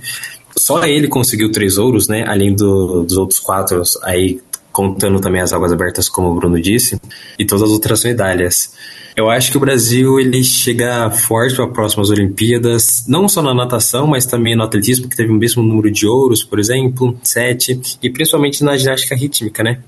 Só 0.59 0.83
ele 0.83 1.07
conseguiu 1.07 1.51
três 1.51 1.77
ouros, 1.77 2.07
né? 2.07 2.25
Além 2.27 2.53
do, 2.53 3.03
dos 3.03 3.17
outros 3.17 3.39
quatro 3.39 3.81
aí 4.03 4.41
contando 4.71 5.19
também 5.19 5.41
as 5.41 5.51
águas 5.53 5.71
abertas, 5.71 6.07
como 6.07 6.29
o 6.29 6.35
Bruno 6.35 6.61
disse, 6.61 6.99
e 7.37 7.45
todas 7.45 7.63
as 7.63 7.69
outras 7.69 8.03
medalhas. 8.03 8.73
Eu 9.15 9.29
acho 9.29 9.51
que 9.51 9.57
o 9.57 9.59
Brasil 9.59 10.19
ele 10.19 10.43
chega 10.43 11.09
forte 11.09 11.55
para 11.55 11.65
as 11.65 11.73
próximas 11.73 12.09
Olimpíadas, 12.09 13.05
não 13.07 13.27
só 13.27 13.41
na 13.41 13.53
natação, 13.53 14.05
mas 14.05 14.25
também 14.25 14.55
no 14.55 14.63
atletismo, 14.63 15.09
que 15.09 15.15
teve 15.15 15.31
o 15.31 15.35
mesmo 15.35 15.63
número 15.63 15.89
de 15.91 16.05
ouros, 16.05 16.43
por 16.43 16.59
exemplo, 16.59 17.17
sete, 17.23 17.79
e 18.01 18.09
principalmente 18.09 18.63
na 18.63 18.77
ginástica 18.77 19.15
rítmica, 19.15 19.63
né? 19.63 19.81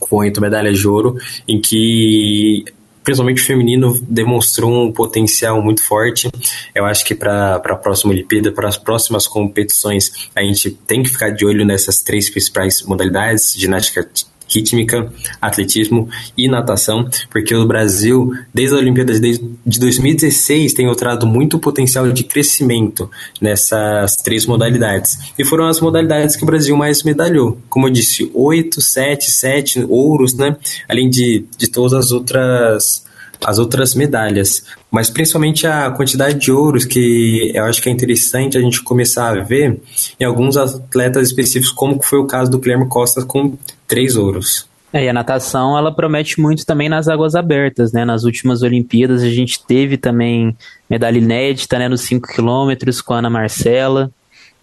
Com 0.00 0.16
oito 0.16 0.40
medalhas 0.40 0.78
de 0.78 0.86
ouro, 0.86 1.16
em 1.46 1.60
que 1.60 2.64
principalmente 3.04 3.42
o 3.42 3.44
feminino 3.44 3.96
demonstrou 4.08 4.72
um 4.86 4.90
potencial 4.90 5.62
muito 5.62 5.82
forte. 5.82 6.28
Eu 6.74 6.86
acho 6.86 7.04
que 7.04 7.14
para 7.14 7.56
a 7.56 7.76
próxima 7.76 8.12
Olimpíada, 8.12 8.50
para 8.50 8.66
as 8.66 8.78
próximas 8.78 9.28
competições, 9.28 10.30
a 10.34 10.42
gente 10.42 10.70
tem 10.70 11.02
que 11.02 11.10
ficar 11.10 11.30
de 11.30 11.44
olho 11.44 11.64
nessas 11.64 12.00
três 12.00 12.30
principais 12.30 12.82
modalidades: 12.82 13.54
ginástica 13.54 14.08
rítmica, 14.54 15.12
atletismo 15.40 16.08
e 16.36 16.48
natação, 16.48 17.08
porque 17.30 17.54
o 17.54 17.66
Brasil, 17.66 18.32
desde 18.52 18.76
a 18.76 18.78
Olimpíada 18.78 19.12
de 19.18 19.80
2016, 19.80 20.74
tem 20.74 20.86
mostrado 20.86 21.26
muito 21.26 21.58
potencial 21.58 22.10
de 22.10 22.24
crescimento 22.24 23.10
nessas 23.40 24.16
três 24.16 24.46
modalidades. 24.46 25.18
E 25.38 25.44
foram 25.44 25.66
as 25.66 25.80
modalidades 25.80 26.36
que 26.36 26.42
o 26.42 26.46
Brasil 26.46 26.76
mais 26.76 27.02
medalhou. 27.02 27.58
Como 27.68 27.88
eu 27.88 27.92
disse, 27.92 28.30
8, 28.34 28.80
7, 28.80 29.30
7 29.30 29.86
ouros, 29.88 30.34
né? 30.34 30.56
Além 30.88 31.08
de, 31.08 31.44
de 31.56 31.68
todas 31.68 31.92
as 31.92 32.12
outras 32.12 33.04
as 33.44 33.58
outras 33.58 33.94
medalhas, 33.94 34.64
mas 34.94 35.10
principalmente 35.10 35.66
a 35.66 35.90
quantidade 35.90 36.38
de 36.38 36.52
ouros 36.52 36.84
que 36.84 37.50
eu 37.52 37.64
acho 37.64 37.82
que 37.82 37.88
é 37.88 37.92
interessante 37.92 38.56
a 38.56 38.60
gente 38.60 38.80
começar 38.80 39.36
a 39.36 39.42
ver 39.42 39.80
em 40.20 40.24
alguns 40.24 40.56
atletas 40.56 41.26
específicos, 41.26 41.72
como 41.72 42.00
foi 42.00 42.20
o 42.20 42.28
caso 42.28 42.48
do 42.48 42.60
Guilherme 42.60 42.88
Costa 42.88 43.26
com 43.26 43.58
três 43.88 44.14
ouros. 44.14 44.68
É, 44.92 45.06
e 45.06 45.08
a 45.08 45.12
natação 45.12 45.76
ela 45.76 45.92
promete 45.92 46.40
muito 46.40 46.64
também 46.64 46.88
nas 46.88 47.08
águas 47.08 47.34
abertas, 47.34 47.92
né? 47.92 48.04
Nas 48.04 48.22
últimas 48.22 48.62
Olimpíadas 48.62 49.24
a 49.24 49.28
gente 49.28 49.66
teve 49.66 49.96
também 49.96 50.56
medalha 50.88 51.18
inédita, 51.18 51.76
né? 51.76 51.88
Nos 51.88 52.02
5 52.02 52.28
quilômetros 52.32 53.00
com 53.00 53.14
a 53.14 53.18
Ana 53.18 53.28
Marcela, 53.28 54.12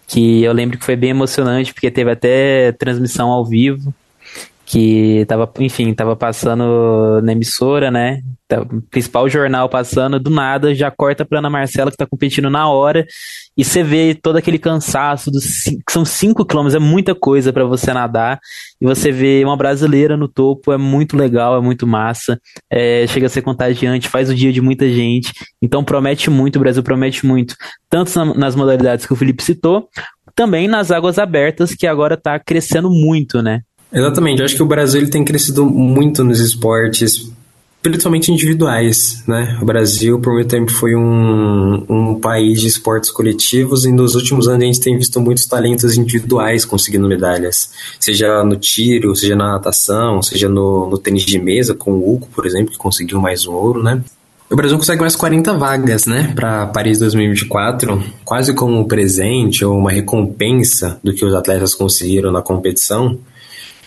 que 0.06 0.42
eu 0.42 0.54
lembro 0.54 0.78
que 0.78 0.84
foi 0.86 0.96
bem 0.96 1.10
emocionante 1.10 1.74
porque 1.74 1.90
teve 1.90 2.10
até 2.10 2.72
transmissão 2.72 3.28
ao 3.28 3.44
vivo 3.44 3.92
que 4.72 5.26
tava, 5.26 5.52
enfim, 5.58 5.92
tava 5.92 6.16
passando 6.16 7.20
na 7.22 7.32
emissora, 7.32 7.90
né? 7.90 8.22
Tá, 8.48 8.64
principal 8.90 9.28
jornal 9.28 9.68
passando, 9.68 10.18
do 10.18 10.30
nada 10.30 10.74
já 10.74 10.90
corta 10.90 11.26
pra 11.26 11.40
Ana 11.40 11.50
Marcela 11.50 11.90
que 11.90 11.96
tá 11.96 12.06
competindo 12.06 12.48
na 12.48 12.70
hora 12.70 13.06
e 13.54 13.62
você 13.62 13.82
vê 13.82 14.14
todo 14.14 14.36
aquele 14.36 14.58
cansaço 14.58 15.30
dos 15.30 15.64
são 15.90 16.06
5 16.06 16.46
quilômetros, 16.46 16.74
é 16.74 16.78
muita 16.82 17.14
coisa 17.14 17.52
para 17.52 17.66
você 17.66 17.92
nadar 17.92 18.40
e 18.80 18.86
você 18.86 19.12
vê 19.12 19.44
uma 19.44 19.58
brasileira 19.58 20.16
no 20.16 20.26
topo, 20.26 20.72
é 20.72 20.78
muito 20.78 21.18
legal, 21.18 21.54
é 21.54 21.60
muito 21.60 21.86
massa, 21.86 22.40
é, 22.70 23.06
chega 23.06 23.26
a 23.26 23.30
ser 23.30 23.42
contagiante, 23.42 24.08
faz 24.08 24.30
o 24.30 24.34
dia 24.34 24.54
de 24.54 24.62
muita 24.62 24.88
gente, 24.88 25.34
então 25.60 25.84
promete 25.84 26.30
muito, 26.30 26.56
o 26.56 26.60
Brasil 26.60 26.82
promete 26.82 27.26
muito, 27.26 27.54
tanto 27.90 28.10
nas 28.34 28.56
modalidades 28.56 29.04
que 29.04 29.12
o 29.12 29.16
Felipe 29.16 29.42
citou, 29.42 29.86
também 30.34 30.66
nas 30.66 30.90
águas 30.90 31.18
abertas, 31.18 31.74
que 31.74 31.86
agora 31.86 32.16
tá 32.16 32.38
crescendo 32.38 32.90
muito, 32.90 33.42
né? 33.42 33.60
Exatamente, 33.92 34.38
eu 34.38 34.44
acho 34.46 34.56
que 34.56 34.62
o 34.62 34.66
Brasil 34.66 35.00
ele 35.00 35.10
tem 35.10 35.24
crescido 35.24 35.66
muito 35.66 36.24
nos 36.24 36.40
esportes, 36.40 37.30
principalmente 37.82 38.32
individuais, 38.32 39.22
né? 39.28 39.58
O 39.60 39.66
Brasil, 39.66 40.18
por 40.18 40.32
muito 40.32 40.48
tempo, 40.48 40.72
foi 40.72 40.94
um, 40.94 41.84
um 41.88 42.14
país 42.18 42.60
de 42.60 42.68
esportes 42.68 43.10
coletivos 43.10 43.84
e 43.84 43.92
nos 43.92 44.14
últimos 44.14 44.48
anos 44.48 44.62
a 44.62 44.66
gente 44.66 44.80
tem 44.80 44.96
visto 44.96 45.20
muitos 45.20 45.44
talentos 45.44 45.98
individuais 45.98 46.64
conseguindo 46.64 47.06
medalhas, 47.06 47.70
seja 48.00 48.42
no 48.42 48.56
tiro, 48.56 49.14
seja 49.14 49.36
na 49.36 49.52
natação, 49.52 50.22
seja 50.22 50.48
no, 50.48 50.88
no 50.88 50.96
tênis 50.96 51.24
de 51.24 51.38
mesa, 51.38 51.74
com 51.74 51.92
o 51.92 52.14
Hugo, 52.14 52.28
por 52.34 52.46
exemplo, 52.46 52.72
que 52.72 52.78
conseguiu 52.78 53.20
mais 53.20 53.46
um 53.46 53.52
ouro, 53.52 53.82
né? 53.82 54.02
O 54.52 54.56
Brasil 54.56 54.76
consegue 54.76 55.00
mais 55.00 55.16
40 55.16 55.54
vagas, 55.54 56.04
né, 56.04 56.30
para 56.34 56.66
Paris 56.66 56.98
2024, 56.98 58.02
quase 58.22 58.52
como 58.52 58.78
um 58.78 58.84
presente 58.84 59.64
ou 59.64 59.78
uma 59.78 59.90
recompensa 59.90 61.00
do 61.02 61.14
que 61.14 61.24
os 61.24 61.34
atletas 61.34 61.74
conseguiram 61.74 62.30
na 62.30 62.42
competição. 62.42 63.18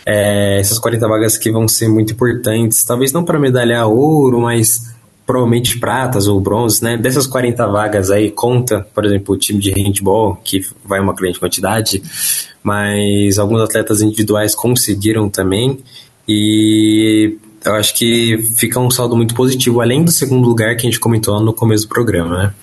É, 0.05 0.59
essas 0.59 0.77
40 0.77 1.07
vagas 1.07 1.38
que 1.38 1.51
vão 1.51 1.67
ser 1.67 1.88
muito 1.88 2.13
importantes, 2.13 2.85
talvez 2.85 3.12
não 3.12 3.24
para 3.24 3.39
medalhar 3.39 3.88
ouro, 3.88 4.39
mas 4.39 4.93
provavelmente 5.25 5.79
pratas 5.79 6.27
ou 6.27 6.39
bronze, 6.39 6.83
né? 6.83 6.97
Dessas 6.97 7.25
40 7.25 7.65
vagas 7.67 8.12
aí, 8.12 8.29
conta, 8.29 8.85
por 8.93 9.03
exemplo, 9.03 9.33
o 9.33 9.38
time 9.38 9.59
de 9.59 9.71
handball, 9.71 10.35
que 10.43 10.62
vai 10.83 11.00
uma 11.00 11.15
grande 11.15 11.39
quantidade, 11.39 12.03
mas 12.62 13.39
alguns 13.39 13.62
atletas 13.62 14.01
individuais 14.01 14.53
conseguiram 14.53 15.27
também, 15.27 15.79
e 16.27 17.38
eu 17.65 17.74
acho 17.74 17.95
que 17.95 18.38
fica 18.57 18.79
um 18.79 18.91
saldo 18.91 19.15
muito 19.15 19.33
positivo, 19.33 19.81
além 19.81 20.03
do 20.03 20.12
segundo 20.12 20.47
lugar 20.47 20.75
que 20.75 20.85
a 20.85 20.89
gente 20.89 21.00
comentou 21.00 21.39
no 21.41 21.53
começo 21.53 21.88
do 21.88 21.89
programa, 21.89 22.38
né? 22.38 22.53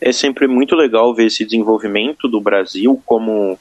É 0.00 0.12
sempre 0.12 0.46
muito 0.46 0.74
legal 0.74 1.14
ver 1.14 1.26
esse 1.26 1.44
desenvolvimento 1.44 2.28
do 2.28 2.40
Brasil 2.40 3.00
como 3.04 3.58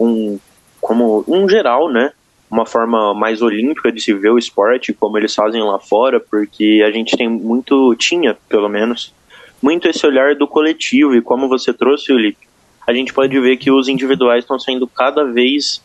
um, 0.00 0.38
como 0.80 1.24
um 1.28 1.48
geral, 1.48 1.88
né? 1.92 2.10
Uma 2.50 2.66
forma 2.66 3.14
mais 3.14 3.42
olímpica 3.42 3.90
de 3.90 4.00
se 4.00 4.12
ver 4.12 4.30
o 4.30 4.38
esporte, 4.38 4.92
como 4.92 5.18
eles 5.18 5.34
fazem 5.34 5.62
lá 5.62 5.78
fora, 5.78 6.20
porque 6.20 6.82
a 6.86 6.90
gente 6.90 7.16
tem 7.16 7.28
muito, 7.28 7.94
tinha 7.96 8.36
pelo 8.48 8.68
menos, 8.68 9.12
muito 9.60 9.88
esse 9.88 10.06
olhar 10.06 10.34
do 10.34 10.46
coletivo, 10.46 11.14
e 11.14 11.22
como 11.22 11.48
você 11.48 11.72
trouxe, 11.72 12.06
Felipe, 12.06 12.46
a 12.86 12.92
gente 12.92 13.12
pode 13.12 13.38
ver 13.40 13.56
que 13.56 13.70
os 13.70 13.88
individuais 13.88 14.44
estão 14.44 14.58
sendo 14.58 14.86
cada 14.86 15.24
vez 15.24 15.82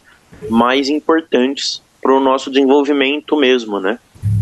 mais 0.49 0.89
importantes 0.89 1.81
para 2.01 2.13
o 2.13 2.19
nosso 2.19 2.49
desenvolvimento 2.49 3.35
mesmo, 3.35 3.79
né? 3.79 3.99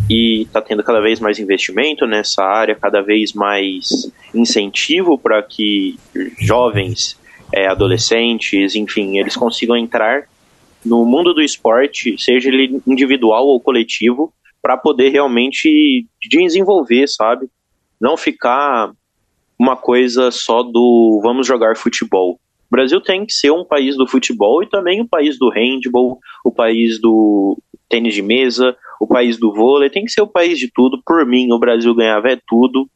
E 0.09 0.43
está 0.43 0.61
tendo 0.61 0.83
cada 0.83 1.01
vez 1.01 1.19
mais 1.19 1.37
investimento 1.37 2.05
nessa 2.07 2.43
área, 2.43 2.75
cada 2.75 3.01
vez 3.01 3.33
mais 3.33 4.11
incentivo 4.33 5.17
para 5.17 5.41
que 5.43 5.99
jovens, 6.39 7.17
é, 7.53 7.67
adolescentes, 7.67 8.75
enfim, 8.75 9.19
eles 9.19 9.35
consigam 9.35 9.77
entrar 9.77 10.27
no 10.87 11.05
mundo 11.05 11.33
do 11.33 11.41
esporte, 11.41 12.15
seja 12.17 12.49
ele 12.49 12.81
individual 12.87 13.45
ou 13.47 13.59
coletivo, 13.59 14.33
para 14.61 14.77
poder 14.77 15.09
realmente 15.09 16.05
desenvolver, 16.29 17.07
sabe? 17.07 17.47
Não 17.99 18.17
ficar 18.17 18.91
uma 19.57 19.75
coisa 19.75 20.31
só 20.31 20.63
do 20.63 21.19
vamos 21.23 21.47
jogar 21.47 21.77
futebol. 21.77 22.39
O 22.69 22.75
Brasil 22.75 22.99
tem 22.99 23.25
que 23.25 23.33
ser 23.33 23.51
um 23.51 23.63
país 23.63 23.95
do 23.95 24.07
futebol 24.07 24.61
e 24.61 24.69
também 24.69 25.01
o 25.01 25.07
país 25.07 25.37
do 25.39 25.49
handball, 25.49 26.19
o 26.43 26.51
país 26.51 26.99
do 26.99 27.57
tênis 27.87 28.13
de 28.13 28.21
mesa, 28.21 28.75
o 28.99 29.07
país 29.07 29.37
do 29.37 29.53
vôlei, 29.53 29.89
tem 29.89 30.03
que 30.03 30.11
ser 30.11 30.21
o 30.21 30.27
país 30.27 30.59
de 30.59 30.69
tudo. 30.73 31.01
Por 31.05 31.25
mim, 31.25 31.51
o 31.51 31.59
Brasil 31.59 31.95
ganhava 31.95 32.29
é 32.29 32.39
tudo, 32.47 32.89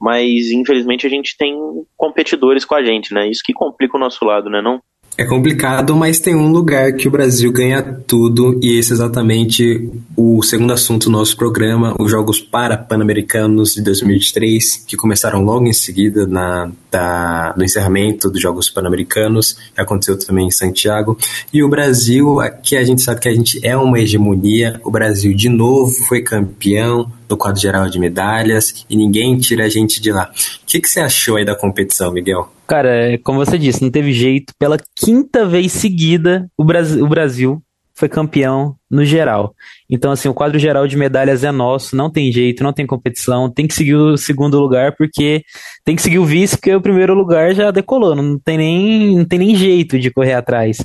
mas 0.00 0.50
infelizmente 0.50 1.06
a 1.06 1.10
gente 1.10 1.36
tem 1.36 1.56
competidores 1.96 2.64
com 2.64 2.74
a 2.74 2.82
gente, 2.82 3.14
né? 3.14 3.28
Isso 3.28 3.42
que 3.44 3.52
complica 3.52 3.96
o 3.96 4.00
nosso 4.00 4.24
lado, 4.24 4.50
né, 4.50 4.60
não? 4.60 4.82
É 5.16 5.24
complicado, 5.24 5.94
mas 5.94 6.18
tem 6.18 6.34
um 6.34 6.50
lugar 6.50 6.92
que 6.94 7.06
o 7.06 7.10
Brasil 7.10 7.52
ganha 7.52 7.80
tudo, 7.82 8.58
e 8.60 8.76
esse 8.80 8.90
é 8.90 8.94
exatamente 8.94 9.88
o 10.16 10.42
segundo 10.42 10.72
assunto 10.72 11.04
do 11.04 11.12
nosso 11.12 11.36
programa, 11.36 11.94
os 12.00 12.10
Jogos 12.10 12.40
Para-Pan-Americanos 12.40 13.74
de 13.74 13.82
2023, 13.82 14.84
que 14.88 14.96
começaram 14.96 15.44
logo 15.44 15.68
em 15.68 15.72
seguida 15.72 16.26
na, 16.26 16.68
da, 16.90 17.52
do 17.52 17.62
encerramento 17.62 18.28
dos 18.28 18.42
Jogos 18.42 18.68
Pan-Americanos, 18.68 19.56
que 19.72 19.80
aconteceu 19.80 20.18
também 20.18 20.48
em 20.48 20.50
Santiago. 20.50 21.16
E 21.52 21.62
o 21.62 21.68
Brasil, 21.68 22.38
que 22.60 22.76
a 22.76 22.82
gente 22.82 23.00
sabe 23.00 23.20
que 23.20 23.28
a 23.28 23.34
gente 23.34 23.64
é 23.64 23.76
uma 23.76 24.00
hegemonia, 24.00 24.80
o 24.82 24.90
Brasil 24.90 25.32
de 25.32 25.48
novo 25.48 25.92
foi 26.08 26.22
campeão 26.22 27.08
no 27.28 27.36
quadro 27.36 27.60
geral 27.60 27.88
de 27.88 27.98
medalhas, 27.98 28.84
e 28.88 28.96
ninguém 28.96 29.38
tira 29.38 29.64
a 29.64 29.68
gente 29.68 30.00
de 30.00 30.12
lá. 30.12 30.30
O 30.62 30.66
que, 30.66 30.80
que 30.80 30.88
você 30.88 31.00
achou 31.00 31.36
aí 31.36 31.44
da 31.44 31.54
competição, 31.54 32.12
Miguel? 32.12 32.52
Cara, 32.66 33.12
é 33.12 33.18
como 33.18 33.44
você 33.44 33.58
disse, 33.58 33.82
não 33.82 33.90
teve 33.90 34.12
jeito. 34.12 34.52
Pela 34.58 34.78
quinta 34.96 35.46
vez 35.46 35.72
seguida, 35.72 36.48
o 36.56 36.64
Brasil, 36.64 37.04
o 37.04 37.08
Brasil 37.08 37.62
foi 37.94 38.08
campeão 38.08 38.74
no 38.90 39.04
geral. 39.04 39.54
Então, 39.88 40.10
assim, 40.10 40.28
o 40.28 40.34
quadro 40.34 40.58
geral 40.58 40.86
de 40.86 40.96
medalhas 40.96 41.44
é 41.44 41.52
nosso, 41.52 41.94
não 41.94 42.10
tem 42.10 42.32
jeito, 42.32 42.64
não 42.64 42.72
tem 42.72 42.86
competição, 42.86 43.48
tem 43.48 43.68
que 43.68 43.74
seguir 43.74 43.94
o 43.94 44.16
segundo 44.16 44.58
lugar, 44.58 44.96
porque 44.96 45.44
tem 45.84 45.94
que 45.94 46.02
seguir 46.02 46.18
o 46.18 46.24
vice, 46.24 46.56
porque 46.56 46.74
o 46.74 46.80
primeiro 46.80 47.14
lugar 47.14 47.54
já 47.54 47.70
decolou, 47.70 48.16
não 48.16 48.38
tem 48.38 48.58
nem, 48.58 49.16
não 49.16 49.24
tem 49.24 49.38
nem 49.38 49.54
jeito 49.54 49.98
de 49.98 50.10
correr 50.10 50.34
atrás. 50.34 50.84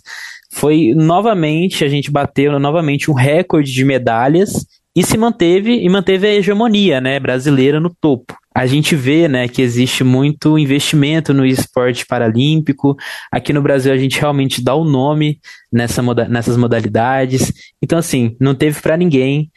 Foi 0.51 0.93
novamente, 0.96 1.84
a 1.84 1.88
gente 1.88 2.12
bateu 2.12 2.60
novamente 2.60 3.10
um 3.10 3.13
recorde 3.13 3.72
de 3.72 3.84
medalhas 3.84 4.65
e 5.00 5.03
se 5.03 5.18
manteve 5.18 5.84
e 5.84 5.89
manteve 5.89 6.27
a 6.27 6.34
hegemonia, 6.36 7.00
né, 7.00 7.20
brasileira 7.20 7.79
no 7.79 7.89
topo 8.01 8.36
a 8.60 8.65
gente 8.65 8.94
vê 8.94 9.29
né, 9.29 9.48
que 9.48 9.62
existe 9.62 10.03
muito 10.03 10.60
investimento 10.60 11.34
no 11.34 11.46
esporte 11.46 12.06
paralímpico. 12.06 12.98
Aqui 13.32 13.53
no 13.53 13.62
Brasil 13.62 13.94
a 13.94 13.98
gente 13.98 14.20
realmente 14.20 14.62
dá 14.62 14.75
o 14.75 14.84
nome 14.84 15.39
nessa 15.72 16.03
moda 16.03 16.27
nessas 16.27 16.58
modalidades. 16.58 17.53
Então, 17.82 17.98
assim, 17.98 18.36
não 18.38 18.53
teve 18.53 18.82
para 18.82 18.98
ninguém, 18.98 19.50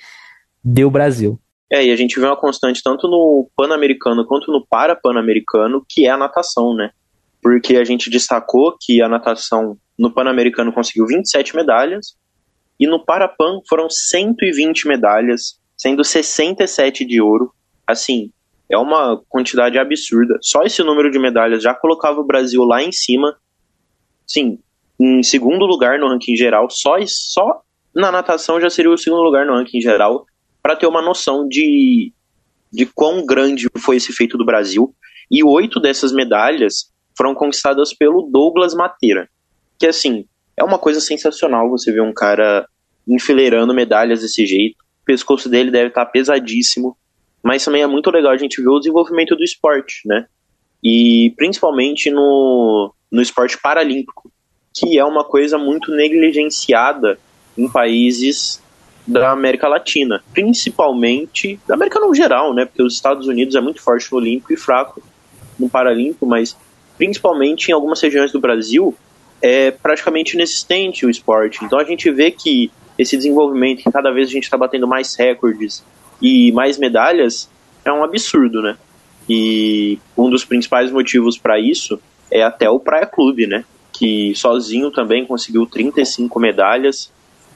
deu 0.62 0.88
Brasil. 0.88 1.37
É, 1.68 1.84
e 1.84 1.90
a 1.90 1.96
gente 1.96 2.20
vê 2.20 2.26
uma 2.26 2.37
constante 2.37 2.80
tanto 2.80 3.08
no 3.08 3.50
Pan-Americano 3.56 4.25
quanto 4.25 4.52
no 4.52 4.64
Para-Pan-Americano, 4.64 5.84
que 5.88 6.06
é 6.06 6.11
a 6.11 6.16
natação, 6.16 6.72
né? 6.72 6.90
Porque 7.42 7.76
a 7.76 7.84
gente 7.84 8.08
destacou 8.08 8.76
que 8.80 9.02
a 9.02 9.08
natação 9.08 9.76
no 9.99 10.12
Pan-Americano 10.12 10.72
conseguiu 10.72 11.06
27 11.06 11.56
medalhas 11.56 12.14
e 12.79 12.87
no 12.87 13.05
Para-Pan 13.05 13.61
foram 13.69 13.88
120 13.88 14.88
medalhas, 14.88 15.61
sendo 15.76 16.02
67 16.05 17.05
de 17.05 17.21
ouro. 17.21 17.52
Assim, 17.87 18.31
é 18.71 18.79
uma 18.79 19.21
quantidade 19.29 19.79
absurda. 19.79 20.38
Só 20.41 20.62
esse 20.62 20.83
número 20.83 21.11
de 21.11 21.19
medalhas 21.19 21.62
já 21.62 21.75
colocava 21.75 22.21
o 22.21 22.25
Brasil 22.25 22.64
lá 22.64 22.83
em 22.83 22.91
cima. 22.91 23.37
Sim, 24.26 24.59
em 24.99 25.23
segundo 25.23 25.67
lugar 25.67 25.99
no 25.99 26.09
ranking 26.09 26.37
geral. 26.37 26.69
Só, 26.71 26.97
só 27.07 27.62
na 27.95 28.11
natação 28.11 28.61
já 28.61 28.71
seria 28.71 28.91
o 28.91 28.99
segundo 28.99 29.23
lugar 29.23 29.45
no 29.45 29.55
ranking 29.55 29.81
geral. 29.81 30.25
Para 30.62 30.76
ter 30.76 30.87
uma 30.87 31.02
noção 31.02 31.47
de, 31.47 32.12
de 32.73 32.87
quão 32.87 33.26
grande 33.26 33.69
foi 33.79 33.97
esse 33.97 34.12
feito 34.12 34.38
do 34.38 34.45
Brasil. 34.45 34.95
E 35.31 35.45
oito 35.45 35.81
dessas 35.81 36.12
medalhas 36.12 36.91
foram 37.17 37.35
conquistadas 37.35 37.93
pelo 37.93 38.29
Douglas 38.31 38.75
Mateira. 38.75 39.29
Que 39.79 39.87
assim, 39.87 40.25
é 40.62 40.66
uma 40.66 40.78
coisa 40.78 41.00
sensacional 41.00 41.69
você 41.69 41.92
ver 41.92 42.02
um 42.02 42.12
cara 42.12 42.66
enfileirando 43.07 43.75
medalhas 43.75 44.21
desse 44.21 44.47
jeito. 44.47 44.76
O 45.02 45.04
pescoço 45.04 45.49
dele 45.49 45.71
deve 45.71 45.88
estar 45.88 46.07
pesadíssimo 46.07 46.97
mas 47.42 47.64
também 47.64 47.83
é 47.83 47.87
muito 47.87 48.11
legal 48.11 48.33
a 48.33 48.37
gente 48.37 48.62
ver 48.62 48.69
o 48.69 48.78
desenvolvimento 48.78 49.35
do 49.35 49.42
esporte, 49.42 50.07
né? 50.07 50.26
E 50.83 51.35
principalmente 51.37 52.11
no, 52.11 52.95
no 53.11 53.21
esporte 53.21 53.59
paralímpico, 53.61 54.31
que 54.73 54.99
é 54.99 55.04
uma 55.04 55.25
coisa 55.25 55.59
muito 55.59 55.90
negligenciada 55.92 57.19
em 57.59 57.69
países 57.69 58.62
da 59.07 59.33
América 59.33 59.66
Latina, 59.66 60.23
principalmente 60.33 61.59
da 61.66 61.75
América 61.75 61.99
no 61.99 62.14
geral, 62.14 62.54
né? 62.54 62.64
Porque 62.64 62.83
os 62.83 62.95
Estados 62.95 63.26
Unidos 63.26 63.57
é 63.57 63.61
muito 63.61 63.83
forte 63.83 64.11
no 64.12 64.19
Olímpico 64.19 64.52
e 64.52 64.57
fraco 64.57 65.02
no 65.59 65.69
Paralímpico, 65.69 66.25
mas 66.25 66.57
principalmente 66.97 67.69
em 67.69 67.73
algumas 67.73 68.00
regiões 68.00 68.31
do 68.31 68.40
Brasil 68.40 68.95
é 69.42 69.72
praticamente 69.72 70.34
inexistente 70.34 71.04
o 71.04 71.11
esporte. 71.11 71.64
Então 71.64 71.78
a 71.78 71.84
gente 71.84 72.08
vê 72.11 72.30
que 72.30 72.70
esse 72.96 73.17
desenvolvimento, 73.17 73.82
que 73.82 73.90
cada 73.90 74.12
vez 74.12 74.28
a 74.28 74.32
gente 74.32 74.45
está 74.45 74.56
batendo 74.56 74.86
mais 74.86 75.14
recordes 75.17 75.84
e 76.21 76.52
mais 76.52 76.78
medalhas 76.78 77.50
é 77.84 77.93
um 77.93 78.04
absurdo, 78.04 78.62
né? 78.62 78.76
E 79.28 79.99
um 80.17 80.30
dos 80.30 80.45
principais 80.45 80.93
motivos 80.93 81.36
para 81.36 81.58
isso 81.58 82.00
é 82.30 82.43
até 82.43 82.71
o 82.71 82.78
Praia 82.78 83.06
Clube, 83.06 83.47
né? 83.47 83.64
Que 83.93 84.32
sozinho 84.36 84.90
também 84.90 85.26
conseguiu 85.26 85.67
35 85.67 86.38
medalhas. 86.38 87.10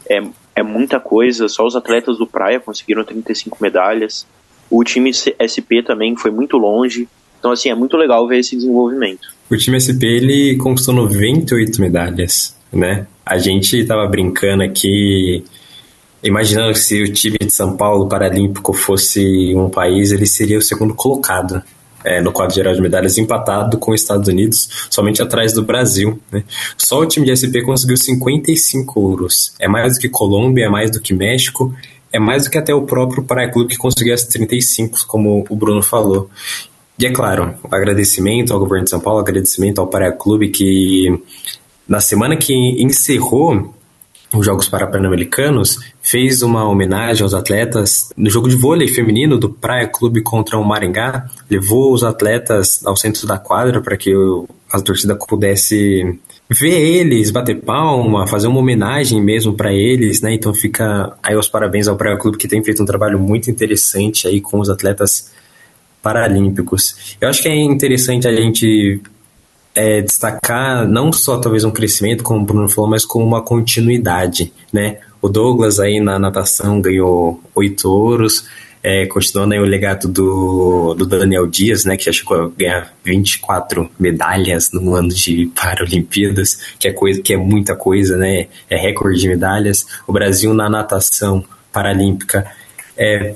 É, 0.09 0.23
é 0.57 0.63
muita 0.63 0.99
coisa, 0.99 1.49
só 1.49 1.65
os 1.65 1.77
atletas 1.77 2.19
do 2.19 2.27
Praia 2.27 2.59
conseguiram 2.59 3.05
35 3.05 3.59
medalhas. 3.61 4.27
O 4.69 4.83
time 4.83 5.13
SP 5.15 5.83
também 5.85 6.17
foi 6.17 6.31
muito 6.31 6.57
longe. 6.57 7.09
Então, 7.39 7.53
assim, 7.53 7.69
é 7.69 7.75
muito 7.75 7.97
legal 7.97 8.27
ver 8.27 8.39
esse 8.39 8.57
desenvolvimento. 8.57 9.36
O 9.49 9.57
time 9.57 9.81
SP, 9.81 10.03
ele 10.07 10.57
conquistou 10.57 10.95
98 10.95 11.81
medalhas, 11.81 12.57
né? 12.73 13.07
A 13.25 13.39
gente 13.39 13.85
tava 13.85 14.07
brincando 14.07 14.63
aqui 14.63 15.45
Imaginando 16.27 16.73
que 16.73 16.79
se 16.81 17.03
o 17.03 17.13
time 17.13 17.39
de 17.39 17.53
São 17.53 17.77
Paulo 17.77 18.09
Paralímpico 18.09 18.73
fosse 18.73 19.55
um 19.55 19.69
país, 19.69 20.11
ele 20.11 20.27
seria 20.27 20.59
o 20.59 20.63
segundo 20.63 20.93
colocado 20.93 21.63
é, 22.05 22.21
no 22.21 22.33
quadro 22.33 22.55
geral 22.55 22.75
de 22.75 22.81
medalhas, 22.81 23.17
empatado 23.17 23.79
com 23.79 23.93
os 23.93 24.01
Estados 24.01 24.27
Unidos, 24.27 24.89
somente 24.91 25.23
atrás 25.23 25.53
do 25.53 25.63
Brasil. 25.63 26.21
Né? 26.33 26.43
Só 26.77 27.01
o 27.01 27.07
time 27.07 27.27
de 27.27 27.37
SP 27.37 27.63
conseguiu 27.63 27.97
55 27.97 29.01
ouros. 29.01 29.55
É 29.61 29.69
mais 29.69 29.95
do 29.95 30.01
que 30.01 30.09
Colômbia, 30.09 30.67
é 30.67 30.69
mais 30.69 30.91
do 30.91 31.01
que 31.01 31.15
México, 31.15 31.73
é 32.13 32.19
mais 32.19 32.45
do 32.45 32.51
que 32.51 32.59
até 32.59 32.75
o 32.75 32.83
próprio 32.83 33.25
Clube 33.53 33.71
que 33.71 33.77
conseguiu 33.77 34.13
as 34.13 34.25
35, 34.25 35.07
como 35.07 35.45
o 35.49 35.55
Bruno 35.55 35.83
falou. 35.83 36.29
E 36.99 37.07
é 37.07 37.13
claro, 37.13 37.55
agradecimento 37.71 38.53
ao 38.53 38.59
governo 38.59 38.85
de 38.85 38.91
São 38.91 39.01
Paulo, 39.01 39.21
agradecimento 39.21 39.81
ao 39.81 39.87
Praia 39.87 40.13
Clube 40.13 40.49
que 40.49 41.21
na 41.87 42.01
semana 42.01 42.37
que 42.37 42.55
encerrou 42.83 43.75
os 44.35 44.45
Jogos 44.45 44.69
Pan-Americanos, 44.69 45.79
fez 46.03 46.43
uma 46.43 46.69
homenagem 46.69 47.23
aos 47.23 47.33
atletas 47.33 48.09
no 48.17 48.29
jogo 48.29 48.49
de 48.49 48.57
vôlei 48.57 48.89
feminino 48.89 49.39
do 49.39 49.49
Praia 49.49 49.87
Clube 49.87 50.21
contra 50.21 50.59
o 50.59 50.65
Maringá, 50.65 51.31
levou 51.49 51.93
os 51.93 52.03
atletas 52.03 52.85
ao 52.85 52.97
centro 52.97 53.27
da 53.27 53.39
quadra 53.39 53.81
para 53.81 53.97
que 53.97 54.13
a 54.73 54.81
torcida 54.81 55.17
pudesse 55.17 56.19
ver 56.49 56.81
eles, 56.81 57.31
bater 57.31 57.61
palma, 57.61 58.27
fazer 58.27 58.49
uma 58.49 58.61
homenagem 58.61 59.23
mesmo 59.23 59.55
para 59.55 59.73
eles, 59.73 60.21
né? 60.21 60.35
Então 60.35 60.53
fica 60.53 61.17
aí 61.23 61.37
os 61.37 61.49
parabéns 61.49 61.89
ao 61.89 61.97
Praia 61.97 62.17
Clube 62.17 62.39
que 62.39 62.49
tem 62.49 62.63
feito 62.63 62.83
um 62.83 62.87
trabalho 62.87 63.19
muito 63.19 63.51
interessante 63.51 64.27
aí 64.29 64.41
com 64.41 64.59
os 64.61 64.69
atletas 64.69 65.31
paralímpicos. 66.07 67.17
Eu 67.21 67.29
acho 67.29 67.43
que 67.43 67.49
é 67.49 67.57
interessante 67.57 68.29
a 68.29 68.33
gente 68.33 69.03
é, 69.75 70.03
destacar 70.03 70.87
não 70.87 71.13
só 71.13 71.37
talvez 71.39 71.65
um 71.65 71.71
crescimento, 71.73 72.23
como 72.23 72.43
o 72.43 72.45
Bruno 72.45 72.69
falou, 72.69 72.89
mas 72.89 73.05
como 73.05 73.27
uma 73.27 73.43
continuidade, 73.43 74.53
né? 74.73 74.99
O 75.21 75.29
Douglas 75.29 75.81
aí 75.81 75.99
na 75.99 76.17
natação 76.17 76.81
ganhou 76.81 77.43
oito 77.57 77.91
ouros, 77.91 78.47
é, 78.85 79.07
continuando 79.07 79.55
aí 79.55 79.59
o 79.59 79.65
legado 79.65 80.07
do, 80.07 80.95
do 80.95 81.05
Daniel 81.05 81.45
Dias, 81.49 81.85
né, 81.85 81.97
que 81.97 82.05
já 82.05 82.13
chegou 82.13 82.41
a 82.41 82.49
ganhar 82.57 82.95
24 83.03 83.91
medalhas 83.99 84.71
no 84.71 84.95
ano 84.95 85.09
de 85.09 85.51
Paralimpíadas, 85.61 86.61
que 86.79 86.87
é, 86.87 86.93
coisa, 86.93 87.21
que 87.21 87.35
é 87.35 87.37
muita 87.37 87.75
coisa, 87.75 88.17
né, 88.17 88.47
é 88.71 88.77
recorde 88.77 89.19
de 89.19 89.27
medalhas. 89.27 89.85
O 90.07 90.13
Brasil 90.13 90.55
na 90.55 90.71
natação 90.71 91.45
paralímpica 91.73 92.47
é, 92.97 93.35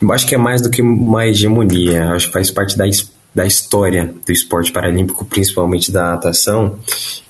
eu 0.00 0.12
acho 0.12 0.26
que 0.26 0.34
é 0.34 0.38
mais 0.38 0.60
do 0.60 0.70
que 0.70 0.82
uma 0.82 1.26
hegemonia, 1.26 2.10
acho 2.10 2.26
que 2.26 2.32
faz 2.32 2.50
parte 2.50 2.76
da 2.76 2.86
da 3.36 3.44
história 3.44 4.14
do 4.24 4.32
esporte 4.32 4.72
paralímpico, 4.72 5.22
principalmente 5.26 5.92
da 5.92 6.12
natação. 6.12 6.78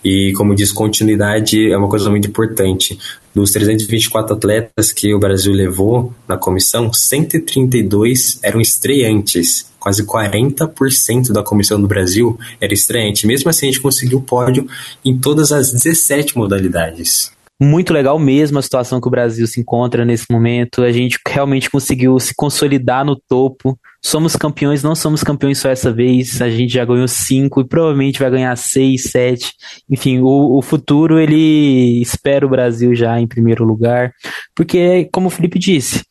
E, 0.04 0.32
como 0.36 0.54
diz, 0.54 0.70
continuidade 0.70 1.68
é 1.68 1.76
uma 1.76 1.88
coisa 1.88 2.08
muito 2.08 2.28
importante. 2.28 2.96
Dos 3.34 3.50
324 3.50 4.36
atletas 4.36 4.92
que 4.92 5.12
o 5.12 5.18
Brasil 5.18 5.52
levou 5.52 6.14
na 6.28 6.38
comissão, 6.38 6.92
132 6.92 8.38
eram 8.40 8.60
estreantes. 8.60 9.68
Quase 9.80 10.04
40% 10.04 11.32
da 11.32 11.42
comissão 11.42 11.80
do 11.80 11.88
Brasil 11.88 12.38
era 12.60 12.72
estreante. 12.72 13.26
Mesmo 13.26 13.50
assim, 13.50 13.66
a 13.66 13.70
gente 13.72 13.82
conseguiu 13.82 14.20
pódio 14.20 14.68
em 15.04 15.18
todas 15.18 15.50
as 15.50 15.72
17 15.72 16.38
modalidades 16.38 17.35
muito 17.60 17.92
legal 17.92 18.18
mesmo 18.18 18.58
a 18.58 18.62
situação 18.62 19.00
que 19.00 19.08
o 19.08 19.10
Brasil 19.10 19.46
se 19.46 19.60
encontra 19.60 20.04
nesse 20.04 20.26
momento. 20.30 20.82
A 20.82 20.92
gente 20.92 21.18
realmente 21.26 21.70
conseguiu 21.70 22.18
se 22.20 22.34
consolidar 22.34 23.04
no 23.04 23.16
topo. 23.16 23.78
Somos 24.04 24.36
campeões, 24.36 24.82
não 24.82 24.94
somos 24.94 25.24
campeões 25.24 25.58
só 25.58 25.70
essa 25.70 25.90
vez. 25.90 26.40
A 26.42 26.50
gente 26.50 26.72
já 26.74 26.84
ganhou 26.84 27.08
cinco 27.08 27.60
e 27.60 27.66
provavelmente 27.66 28.18
vai 28.18 28.30
ganhar 28.30 28.54
seis, 28.56 29.04
sete. 29.04 29.52
Enfim, 29.90 30.20
o, 30.20 30.58
o 30.58 30.62
futuro 30.62 31.18
ele 31.18 32.00
espera 32.02 32.44
o 32.44 32.50
Brasil 32.50 32.94
já 32.94 33.18
em 33.18 33.26
primeiro 33.26 33.64
lugar, 33.64 34.12
porque 34.54 35.08
como 35.10 35.28
o 35.28 35.30
Felipe 35.30 35.58
disse, 35.58 36.04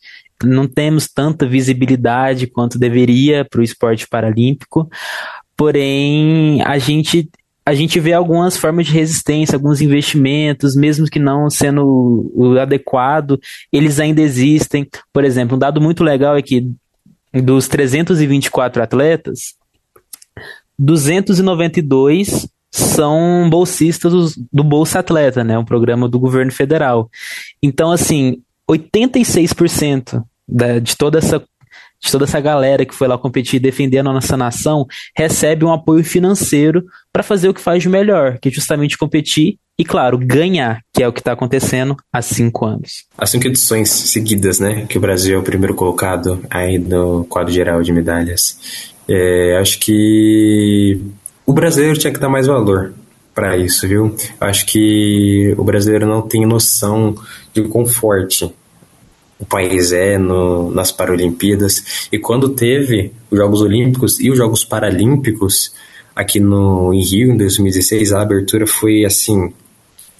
não 0.44 0.66
temos 0.66 1.06
tanta 1.06 1.46
visibilidade 1.46 2.46
quanto 2.46 2.78
deveria 2.78 3.44
para 3.44 3.60
o 3.60 3.64
esporte 3.64 4.06
paralímpico. 4.08 4.88
Porém, 5.56 6.60
a 6.62 6.76
gente 6.76 7.30
a 7.66 7.74
gente 7.74 7.98
vê 7.98 8.12
algumas 8.12 8.56
formas 8.56 8.86
de 8.86 8.92
resistência, 8.92 9.56
alguns 9.56 9.80
investimentos, 9.80 10.76
mesmo 10.76 11.06
que 11.06 11.18
não 11.18 11.50
sendo 11.50 12.30
o 12.32 12.56
adequado, 12.56 13.40
eles 13.72 13.98
ainda 13.98 14.22
existem. 14.22 14.88
Por 15.12 15.24
exemplo, 15.24 15.56
um 15.56 15.58
dado 15.58 15.80
muito 15.80 16.04
legal 16.04 16.36
é 16.36 16.42
que 16.42 16.70
dos 17.34 17.66
324 17.66 18.80
atletas, 18.80 19.56
292 20.78 22.48
são 22.70 23.48
bolsistas 23.50 24.36
do 24.52 24.62
Bolsa 24.62 25.00
Atleta, 25.00 25.42
né, 25.42 25.58
um 25.58 25.64
programa 25.64 26.08
do 26.08 26.20
governo 26.20 26.52
federal. 26.52 27.10
Então, 27.60 27.90
assim, 27.90 28.42
86% 28.70 30.22
da, 30.46 30.78
de 30.78 30.96
toda 30.96 31.18
essa 31.18 31.42
de 32.02 32.10
toda 32.10 32.24
essa 32.24 32.40
galera 32.40 32.84
que 32.84 32.94
foi 32.94 33.08
lá 33.08 33.18
competir 33.18 33.60
defendendo 33.60 34.10
a 34.10 34.12
nossa 34.12 34.36
nação 34.36 34.86
recebe 35.16 35.64
um 35.64 35.72
apoio 35.72 36.04
financeiro 36.04 36.84
para 37.12 37.22
fazer 37.22 37.48
o 37.48 37.54
que 37.54 37.60
faz 37.60 37.82
de 37.82 37.88
melhor, 37.88 38.38
que 38.40 38.48
é 38.48 38.52
justamente 38.52 38.98
competir 38.98 39.58
e, 39.78 39.84
claro, 39.84 40.18
ganhar, 40.18 40.80
que 40.92 41.02
é 41.02 41.08
o 41.08 41.12
que 41.12 41.20
está 41.20 41.32
acontecendo 41.32 41.96
há 42.10 42.22
cinco 42.22 42.64
anos. 42.64 43.04
Há 43.16 43.26
cinco 43.26 43.46
edições 43.46 43.90
seguidas, 43.90 44.58
né, 44.58 44.86
que 44.88 44.96
o 44.96 45.00
Brasil 45.00 45.36
é 45.36 45.38
o 45.38 45.42
primeiro 45.42 45.74
colocado 45.74 46.42
aí 46.48 46.78
no 46.78 47.24
quadro 47.24 47.52
geral 47.52 47.82
de 47.82 47.92
medalhas. 47.92 48.94
É, 49.08 49.58
acho 49.60 49.78
que 49.78 51.00
o 51.44 51.52
brasileiro 51.52 51.98
tinha 51.98 52.12
que 52.12 52.18
dar 52.18 52.28
mais 52.28 52.46
valor 52.46 52.94
para 53.34 53.56
isso, 53.56 53.86
viu? 53.86 54.16
Acho 54.40 54.64
que 54.64 55.54
o 55.58 55.62
brasileiro 55.62 56.06
não 56.06 56.22
tem 56.22 56.46
noção 56.46 57.14
de 57.52 57.62
quão 57.64 57.84
forte 57.84 58.50
o 59.38 59.44
país 59.44 59.92
é 59.92 60.18
no, 60.18 60.70
nas 60.70 60.90
Paralimpíadas. 60.90 62.08
E 62.10 62.18
quando 62.18 62.50
teve 62.50 63.12
os 63.30 63.38
Jogos 63.38 63.60
Olímpicos 63.60 64.18
e 64.20 64.30
os 64.30 64.38
Jogos 64.38 64.64
Paralímpicos 64.64 65.72
aqui 66.14 66.40
no, 66.40 66.92
em 66.94 67.04
Rio, 67.04 67.32
em 67.32 67.36
2016, 67.36 68.12
a 68.12 68.22
abertura 68.22 68.66
foi 68.66 69.04
assim, 69.04 69.52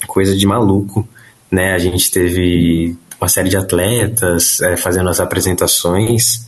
coisa 0.07 0.37
de 0.37 0.47
maluco. 0.47 1.09
Né? 1.51 1.73
A 1.73 1.79
gente 1.79 2.11
teve 2.11 2.97
uma 3.19 3.29
série 3.29 3.49
de 3.49 3.57
atletas 3.57 4.61
é, 4.61 4.77
fazendo 4.77 5.09
as 5.09 5.21
apresentações. 5.21 6.47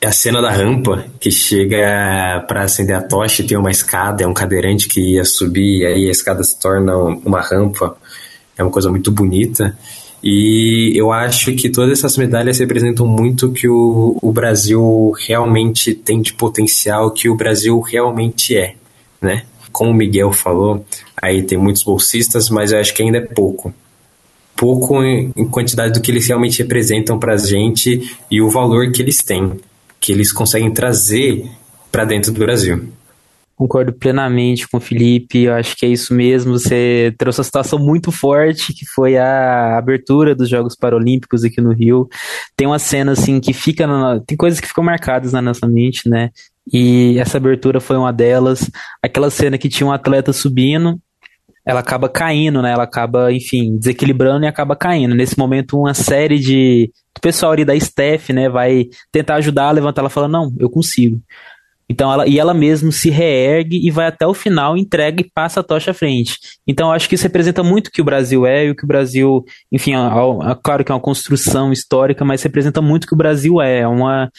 É 0.00 0.06
a 0.06 0.12
cena 0.12 0.40
da 0.40 0.50
rampa 0.50 1.04
que 1.20 1.30
chega 1.30 2.44
para 2.48 2.62
acender 2.64 2.96
a 2.96 3.02
tocha 3.02 3.42
e 3.42 3.46
tem 3.46 3.56
uma 3.56 3.70
escada, 3.70 4.22
é 4.22 4.26
um 4.26 4.34
cadeirante 4.34 4.88
que 4.88 5.14
ia 5.14 5.24
subir, 5.24 5.80
e 5.80 5.86
aí 5.86 6.08
a 6.08 6.10
escada 6.10 6.42
se 6.42 6.58
torna 6.58 6.96
uma 6.96 7.40
rampa. 7.40 7.96
É 8.56 8.62
uma 8.62 8.70
coisa 8.70 8.90
muito 8.90 9.12
bonita. 9.12 9.76
E 10.22 10.92
eu 10.96 11.12
acho 11.12 11.54
que 11.54 11.68
todas 11.68 11.98
essas 11.98 12.16
medalhas 12.16 12.58
representam 12.58 13.06
muito 13.06 13.52
que 13.52 13.68
o, 13.68 14.18
o 14.20 14.32
Brasil 14.32 15.12
realmente 15.26 15.94
tem 15.94 16.20
de 16.20 16.32
potencial, 16.32 17.12
que 17.12 17.28
o 17.28 17.36
Brasil 17.36 17.78
realmente 17.80 18.56
é, 18.56 18.74
né? 19.20 19.44
Como 19.70 19.90
o 19.90 19.94
Miguel 19.94 20.32
falou, 20.32 20.84
aí 21.20 21.42
tem 21.42 21.56
muitos 21.56 21.84
bolsistas, 21.84 22.50
mas 22.50 22.72
eu 22.72 22.80
acho 22.80 22.92
que 22.94 23.02
ainda 23.02 23.18
é 23.18 23.26
pouco. 23.26 23.72
Pouco 24.56 25.02
em, 25.04 25.32
em 25.36 25.46
quantidade 25.46 25.92
do 25.92 26.00
que 26.00 26.10
eles 26.10 26.26
realmente 26.26 26.60
representam 26.60 27.16
para 27.16 27.34
a 27.34 27.38
gente 27.38 28.16
e 28.28 28.42
o 28.42 28.50
valor 28.50 28.90
que 28.90 29.00
eles 29.00 29.22
têm, 29.22 29.52
que 30.00 30.10
eles 30.10 30.32
conseguem 30.32 30.72
trazer 30.72 31.48
para 31.92 32.04
dentro 32.04 32.32
do 32.32 32.40
Brasil. 32.40 32.88
Concordo 33.58 33.92
plenamente 33.92 34.68
com 34.68 34.76
o 34.76 34.80
Felipe, 34.80 35.42
eu 35.42 35.52
acho 35.52 35.76
que 35.76 35.84
é 35.84 35.88
isso 35.88 36.14
mesmo. 36.14 36.52
Você 36.52 37.12
trouxe 37.18 37.40
uma 37.40 37.44
situação 37.44 37.76
muito 37.76 38.12
forte, 38.12 38.72
que 38.72 38.86
foi 38.86 39.16
a 39.18 39.76
abertura 39.76 40.32
dos 40.32 40.48
Jogos 40.48 40.76
Paralímpicos 40.76 41.42
aqui 41.42 41.60
no 41.60 41.72
Rio. 41.72 42.08
Tem 42.56 42.68
uma 42.68 42.78
cena 42.78 43.10
assim 43.10 43.40
que 43.40 43.52
fica. 43.52 43.84
Na... 43.84 44.20
Tem 44.20 44.36
coisas 44.36 44.60
que 44.60 44.68
ficam 44.68 44.84
marcadas 44.84 45.32
na 45.32 45.42
nossa 45.42 45.66
mente, 45.66 46.08
né? 46.08 46.30
E 46.72 47.18
essa 47.18 47.38
abertura 47.38 47.80
foi 47.80 47.96
uma 47.96 48.12
delas. 48.12 48.70
Aquela 49.02 49.28
cena 49.28 49.58
que 49.58 49.68
tinha 49.68 49.88
um 49.88 49.92
atleta 49.92 50.32
subindo, 50.32 50.96
ela 51.66 51.80
acaba 51.80 52.08
caindo, 52.08 52.62
né? 52.62 52.70
Ela 52.70 52.84
acaba, 52.84 53.32
enfim, 53.32 53.76
desequilibrando 53.76 54.44
e 54.44 54.48
acaba 54.48 54.76
caindo. 54.76 55.16
Nesse 55.16 55.36
momento, 55.36 55.80
uma 55.80 55.94
série 55.94 56.38
de. 56.38 56.92
O 57.16 57.20
pessoal 57.20 57.50
ali 57.50 57.64
da 57.64 57.74
staff, 57.74 58.32
né, 58.32 58.48
vai 58.48 58.86
tentar 59.10 59.34
ajudar 59.34 59.64
a 59.64 59.72
levantar. 59.72 60.02
Ela 60.02 60.10
fala: 60.10 60.28
Não, 60.28 60.54
eu 60.60 60.70
consigo. 60.70 61.20
Então 61.88 62.12
ela 62.12 62.26
e 62.26 62.38
ela 62.38 62.52
mesmo 62.52 62.92
se 62.92 63.08
reergue 63.08 63.80
e 63.86 63.90
vai 63.90 64.06
até 64.06 64.26
o 64.26 64.34
final, 64.34 64.76
entrega 64.76 65.22
e 65.22 65.30
passa 65.32 65.60
a 65.60 65.62
tocha 65.62 65.90
à 65.90 65.94
frente. 65.94 66.38
Então 66.66 66.92
acho 66.92 67.08
que 67.08 67.14
isso 67.14 67.24
representa 67.24 67.62
muito 67.62 67.88
o 67.88 67.90
que 67.90 68.02
o 68.02 68.04
Brasil 68.04 68.46
é 68.46 68.66
e 68.66 68.70
o 68.70 68.76
que 68.76 68.84
o 68.84 68.88
Brasil, 68.88 69.44
enfim, 69.72 69.94
é, 69.94 69.96
é, 69.96 70.56
claro 70.62 70.84
que 70.84 70.92
é 70.92 70.94
uma 70.94 71.00
construção 71.00 71.72
histórica, 71.72 72.24
mas 72.24 72.42
representa 72.42 72.82
muito 72.82 73.04
o 73.04 73.06
que 73.06 73.14
o 73.14 73.18
Brasil 73.18 73.60
é, 73.60 73.80
é 73.80 73.88
uma 73.88 74.30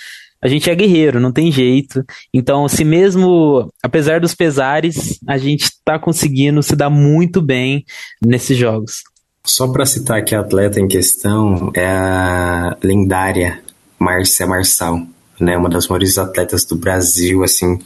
a 0.41 0.47
gente 0.47 0.69
é 0.69 0.75
guerreiro, 0.75 1.19
não 1.19 1.33
tem 1.33 1.51
jeito. 1.51 2.01
Então, 2.33 2.65
se 2.69 2.85
mesmo, 2.85 3.69
apesar 3.83 4.21
dos 4.21 4.33
pesares, 4.33 5.19
a 5.27 5.37
gente 5.37 5.63
está 5.63 5.99
conseguindo 5.99 6.63
se 6.63 6.77
dar 6.77 6.89
muito 6.89 7.41
bem 7.41 7.83
nesses 8.25 8.57
jogos. 8.57 9.03
Só 9.45 9.67
para 9.67 9.85
citar 9.85 10.23
que 10.23 10.33
a 10.33 10.39
atleta 10.39 10.79
em 10.79 10.87
questão 10.87 11.71
é 11.75 11.85
a 11.85 12.77
lendária 12.81 13.59
Márcia 13.99 14.47
Marçal 14.47 15.05
né, 15.39 15.57
uma 15.57 15.69
das 15.69 15.87
maiores 15.87 16.17
atletas 16.17 16.65
do 16.65 16.75
Brasil, 16.75 17.43
assim, 17.43 17.79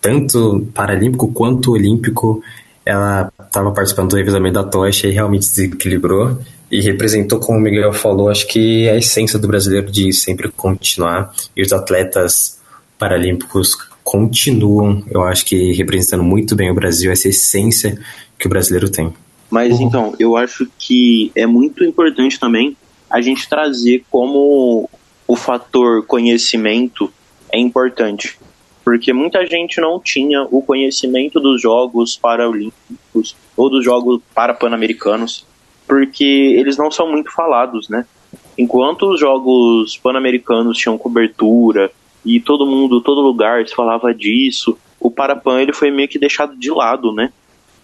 tanto 0.00 0.66
paralímpico 0.74 1.32
quanto 1.32 1.72
olímpico. 1.72 2.42
Ela 2.84 3.32
estava 3.44 3.70
participando 3.72 4.10
do 4.10 4.16
revezamento 4.16 4.54
da 4.54 4.64
tocha 4.64 5.06
e 5.06 5.10
realmente 5.10 5.44
se 5.44 5.68
desequilibrou 5.68 6.38
e 6.70 6.80
representou, 6.80 7.40
como 7.40 7.58
o 7.58 7.60
Miguel 7.60 7.92
falou, 7.92 8.28
acho 8.28 8.46
que 8.46 8.88
a 8.88 8.96
essência 8.96 9.38
do 9.38 9.48
brasileiro 9.48 9.90
de 9.90 10.12
sempre 10.12 10.48
continuar 10.50 11.34
e 11.56 11.62
os 11.62 11.72
atletas 11.72 12.60
paralímpicos 12.98 13.76
continuam, 14.04 15.02
eu 15.10 15.22
acho 15.24 15.44
que 15.44 15.72
representando 15.72 16.22
muito 16.22 16.54
bem 16.54 16.70
o 16.70 16.74
Brasil, 16.74 17.10
essa 17.10 17.28
essência 17.28 17.98
que 18.38 18.46
o 18.46 18.50
brasileiro 18.50 18.88
tem. 18.88 19.12
Mas 19.50 19.78
uhum. 19.78 19.86
então, 19.86 20.14
eu 20.18 20.36
acho 20.36 20.68
que 20.78 21.32
é 21.34 21.46
muito 21.46 21.84
importante 21.84 22.38
também 22.38 22.76
a 23.10 23.20
gente 23.20 23.48
trazer 23.48 24.04
como 24.08 24.88
o 25.30 25.36
fator 25.36 26.04
conhecimento 26.06 27.08
é 27.52 27.58
importante, 27.60 28.36
porque 28.84 29.12
muita 29.12 29.46
gente 29.46 29.80
não 29.80 30.00
tinha 30.00 30.42
o 30.50 30.60
conhecimento 30.60 31.38
dos 31.38 31.62
Jogos 31.62 32.16
Paralímpicos 32.16 33.36
ou 33.56 33.70
dos 33.70 33.84
Jogos 33.84 34.20
Parapan-Americanos, 34.34 35.46
porque 35.86 36.24
eles 36.24 36.76
não 36.76 36.90
são 36.90 37.08
muito 37.08 37.30
falados, 37.30 37.88
né? 37.88 38.04
Enquanto 38.58 39.08
os 39.08 39.20
Jogos 39.20 39.96
Pan-Americanos 39.98 40.76
tinham 40.76 40.98
cobertura 40.98 41.92
e 42.24 42.40
todo 42.40 42.66
mundo, 42.66 43.00
todo 43.00 43.20
lugar 43.20 43.64
falava 43.68 44.12
disso, 44.12 44.76
o 44.98 45.12
Parapan 45.12 45.62
ele 45.62 45.72
foi 45.72 45.92
meio 45.92 46.08
que 46.08 46.18
deixado 46.18 46.56
de 46.56 46.72
lado, 46.72 47.12
né? 47.12 47.32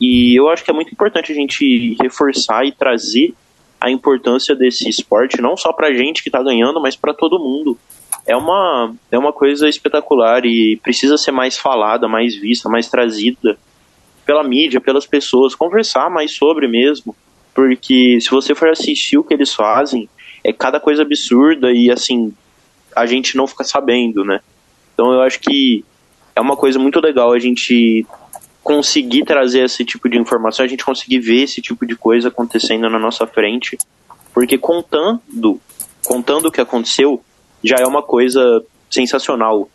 E 0.00 0.34
eu 0.34 0.48
acho 0.48 0.64
que 0.64 0.70
é 0.72 0.74
muito 0.74 0.90
importante 0.90 1.30
a 1.30 1.34
gente 1.34 1.96
reforçar 2.02 2.66
e 2.66 2.72
trazer 2.72 3.34
a 3.80 3.90
importância 3.90 4.54
desse 4.54 4.88
esporte, 4.88 5.40
não 5.40 5.56
só 5.56 5.72
pra 5.72 5.92
gente 5.92 6.22
que 6.22 6.30
tá 6.30 6.42
ganhando, 6.42 6.80
mas 6.80 6.96
para 6.96 7.14
todo 7.14 7.38
mundo. 7.38 7.78
É 8.26 8.36
uma, 8.36 8.94
é 9.10 9.18
uma 9.18 9.32
coisa 9.32 9.68
espetacular 9.68 10.44
e 10.44 10.76
precisa 10.82 11.16
ser 11.16 11.30
mais 11.30 11.56
falada, 11.56 12.08
mais 12.08 12.34
vista, 12.34 12.68
mais 12.68 12.88
trazida 12.88 13.56
pela 14.24 14.42
mídia, 14.42 14.80
pelas 14.80 15.06
pessoas, 15.06 15.54
conversar 15.54 16.10
mais 16.10 16.32
sobre 16.32 16.66
mesmo. 16.66 17.14
Porque 17.54 18.20
se 18.20 18.28
você 18.30 18.54
for 18.54 18.68
assistir 18.68 19.16
o 19.16 19.24
que 19.24 19.32
eles 19.32 19.54
fazem, 19.54 20.08
é 20.42 20.52
cada 20.52 20.80
coisa 20.80 21.02
absurda 21.02 21.72
e 21.72 21.90
assim, 21.90 22.34
a 22.94 23.06
gente 23.06 23.36
não 23.36 23.46
fica 23.46 23.62
sabendo, 23.62 24.24
né? 24.24 24.40
Então 24.92 25.12
eu 25.12 25.22
acho 25.22 25.38
que 25.40 25.84
é 26.34 26.40
uma 26.40 26.56
coisa 26.56 26.78
muito 26.78 27.00
legal 27.00 27.32
a 27.32 27.38
gente 27.38 28.04
conseguir 28.66 29.24
trazer 29.24 29.64
esse 29.64 29.84
tipo 29.84 30.08
de 30.08 30.18
informação, 30.18 30.64
a 30.64 30.68
gente 30.68 30.84
conseguir 30.84 31.20
ver 31.20 31.44
esse 31.44 31.62
tipo 31.62 31.86
de 31.86 31.94
coisa 31.94 32.26
acontecendo 32.26 32.90
na 32.90 32.98
nossa 32.98 33.24
frente, 33.24 33.78
porque 34.34 34.58
contando, 34.58 35.60
contando 36.04 36.46
o 36.46 36.50
que 36.50 36.60
aconteceu, 36.60 37.22
já 37.62 37.76
é 37.78 37.86
uma 37.86 38.02
coisa 38.02 38.64
sensacional. 38.90 39.68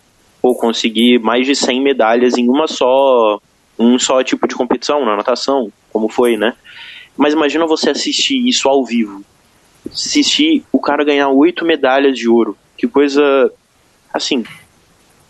Ou 0.43 0.57
conseguir 0.57 1.19
mais 1.19 1.45
de 1.45 1.55
100 1.55 1.81
medalhas 1.81 2.37
em 2.37 2.49
uma 2.49 2.67
só, 2.67 3.39
um 3.79 3.97
só 3.97 4.21
tipo 4.25 4.45
de 4.45 4.55
competição, 4.55 5.05
na 5.05 5.15
natação, 5.15 5.71
como 5.89 6.09
foi, 6.09 6.35
né? 6.35 6.53
Mas 7.15 7.33
imagina 7.33 7.65
você 7.65 7.91
assistir 7.91 8.45
isso 8.45 8.67
ao 8.67 8.83
vivo. 8.83 9.23
Assistir 9.89 10.65
o 10.69 10.81
cara 10.81 11.05
ganhar 11.05 11.29
oito 11.29 11.63
medalhas 11.63 12.17
de 12.17 12.27
ouro. 12.27 12.57
Que 12.77 12.89
coisa, 12.89 13.49
assim, 14.13 14.43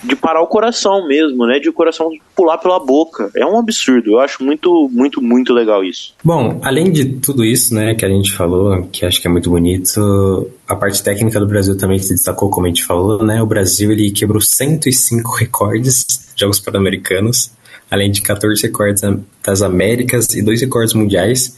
de 0.03 0.15
parar 0.15 0.41
o 0.41 0.47
coração 0.47 1.07
mesmo, 1.07 1.45
né? 1.45 1.59
De 1.59 1.69
o 1.69 1.73
coração 1.73 2.09
pular 2.35 2.57
pela 2.57 2.79
boca. 2.79 3.29
É 3.35 3.45
um 3.45 3.57
absurdo. 3.57 4.11
Eu 4.11 4.19
acho 4.19 4.43
muito, 4.43 4.89
muito, 4.91 5.21
muito 5.21 5.53
legal 5.53 5.83
isso. 5.83 6.13
Bom, 6.23 6.59
além 6.63 6.91
de 6.91 7.05
tudo 7.05 7.43
isso, 7.45 7.73
né, 7.73 7.93
que 7.93 8.05
a 8.05 8.09
gente 8.09 8.31
falou, 8.31 8.83
que 8.91 9.05
acho 9.05 9.21
que 9.21 9.27
é 9.27 9.31
muito 9.31 9.49
bonito, 9.49 10.49
a 10.67 10.75
parte 10.75 11.03
técnica 11.03 11.39
do 11.39 11.47
Brasil 11.47 11.77
também 11.77 11.99
se 11.99 12.13
destacou, 12.13 12.49
como 12.49 12.65
a 12.65 12.69
gente 12.69 12.83
falou, 12.83 13.23
né? 13.23 13.41
O 13.41 13.45
Brasil 13.45 13.91
ele 13.91 14.11
quebrou 14.11 14.41
105 14.41 15.35
recordes 15.35 16.05
de 16.35 16.41
Jogos 16.41 16.59
Pan-Americanos, 16.59 17.51
além 17.89 18.09
de 18.09 18.21
14 18.21 18.61
recordes 18.63 19.03
das 19.43 19.61
Américas 19.61 20.33
e 20.33 20.41
dois 20.41 20.61
recordes 20.61 20.93
mundiais. 20.93 21.57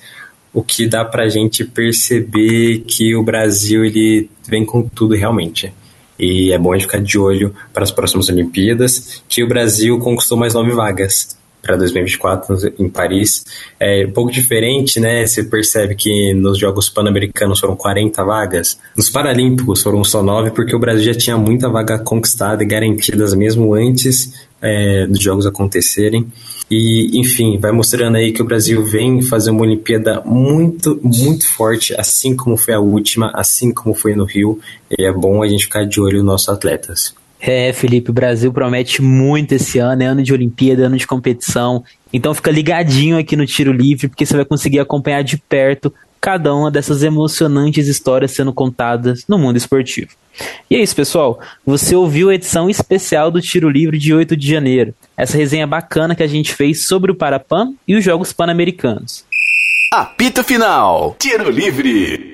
O 0.53 0.61
que 0.61 0.85
dá 0.85 1.03
pra 1.03 1.29
gente 1.29 1.63
perceber 1.63 2.83
que 2.87 3.15
o 3.15 3.23
Brasil 3.23 3.83
ele 3.83 4.29
vem 4.47 4.63
com 4.63 4.83
tudo 4.83 5.15
realmente. 5.15 5.73
E 6.17 6.51
é 6.51 6.57
bom 6.57 6.71
a 6.71 6.75
gente 6.75 6.85
ficar 6.85 7.01
de 7.01 7.17
olho 7.17 7.53
para 7.73 7.83
as 7.83 7.91
próximas 7.91 8.29
Olimpíadas, 8.29 9.23
que 9.27 9.43
o 9.43 9.47
Brasil 9.47 9.97
conquistou 9.99 10.37
mais 10.37 10.53
nove 10.53 10.71
vagas. 10.71 11.37
para 11.61 11.77
2024 11.77 12.73
em 12.77 12.89
Paris. 12.89 13.45
É 13.79 14.05
um 14.05 14.11
pouco 14.11 14.29
diferente, 14.29 14.99
né? 14.99 15.25
Você 15.25 15.45
percebe 15.45 15.95
que 15.95 16.33
nos 16.33 16.59
Jogos 16.59 16.89
Pan-Americanos 16.89 17.61
foram 17.61 17.73
40 17.73 18.21
vagas, 18.21 18.77
nos 18.97 19.09
Paralímpicos 19.09 19.81
foram 19.81 20.03
só 20.03 20.21
9, 20.21 20.51
porque 20.51 20.75
o 20.75 20.79
Brasil 20.79 21.05
já 21.05 21.17
tinha 21.17 21.37
muita 21.37 21.69
vaga 21.69 21.97
conquistada 21.97 22.63
e 22.63 22.65
garantidas 22.65 23.33
mesmo 23.33 23.73
antes 23.73 24.33
é, 24.61 25.07
dos 25.07 25.21
Jogos 25.21 25.45
acontecerem. 25.45 26.27
E, 26.75 27.19
enfim, 27.19 27.59
vai 27.59 27.71
mostrando 27.71 28.15
aí 28.15 28.31
que 28.31 28.41
o 28.41 28.45
Brasil 28.45 28.83
vem 28.83 29.21
fazer 29.21 29.51
uma 29.51 29.61
Olimpíada 29.61 30.23
muito, 30.25 30.99
muito 31.03 31.47
forte, 31.47 31.93
assim 31.99 32.35
como 32.35 32.57
foi 32.57 32.73
a 32.73 32.79
última, 32.79 33.31
assim 33.35 33.71
como 33.71 33.93
foi 33.93 34.15
no 34.15 34.25
Rio. 34.25 34.59
E 34.97 35.05
é 35.05 35.13
bom 35.13 35.43
a 35.43 35.47
gente 35.47 35.65
ficar 35.65 35.85
de 35.85 36.01
olho 36.01 36.17
nos 36.17 36.25
nossos 36.25 36.49
atletas. 36.49 37.13
É, 37.39 37.71
Felipe, 37.73 38.09
o 38.09 38.13
Brasil 38.13 38.51
promete 38.51 39.03
muito 39.03 39.51
esse 39.51 39.77
ano, 39.77 40.01
é 40.01 40.07
ano 40.07 40.23
de 40.23 40.33
Olimpíada, 40.33 40.87
ano 40.87 40.97
de 40.97 41.05
competição. 41.05 41.83
Então 42.11 42.33
fica 42.33 42.49
ligadinho 42.49 43.19
aqui 43.19 43.35
no 43.35 43.45
Tiro 43.45 43.71
Livre, 43.71 44.07
porque 44.07 44.25
você 44.25 44.35
vai 44.35 44.45
conseguir 44.45 44.79
acompanhar 44.79 45.23
de 45.23 45.37
perto 45.37 45.93
cada 46.23 46.55
uma 46.55 46.71
dessas 46.71 47.03
emocionantes 47.03 47.85
histórias 47.85 48.31
sendo 48.31 48.53
contadas 48.53 49.25
no 49.27 49.37
mundo 49.37 49.57
esportivo. 49.57 50.11
E 50.69 50.75
é 50.77 50.81
isso, 50.81 50.95
pessoal. 50.95 51.37
Você 51.65 51.97
ouviu 51.97 52.29
a 52.29 52.35
edição 52.35 52.69
especial 52.69 53.29
do 53.29 53.41
Tiro 53.41 53.69
Livre 53.69 53.97
de 53.97 54.13
8 54.13 54.37
de 54.37 54.47
janeiro. 54.47 54.93
Essa 55.17 55.37
resenha 55.37 55.67
bacana 55.67 56.15
que 56.15 56.23
a 56.23 56.27
gente 56.27 56.53
fez 56.53 56.85
sobre 56.85 57.11
o 57.11 57.15
Parapan 57.15 57.73
e 57.85 57.93
os 57.93 58.05
Jogos 58.05 58.31
Pan-Americanos. 58.31 59.25
Apito 59.91 60.45
final. 60.45 61.13
Tiro 61.19 61.51
Livre. 61.51 62.31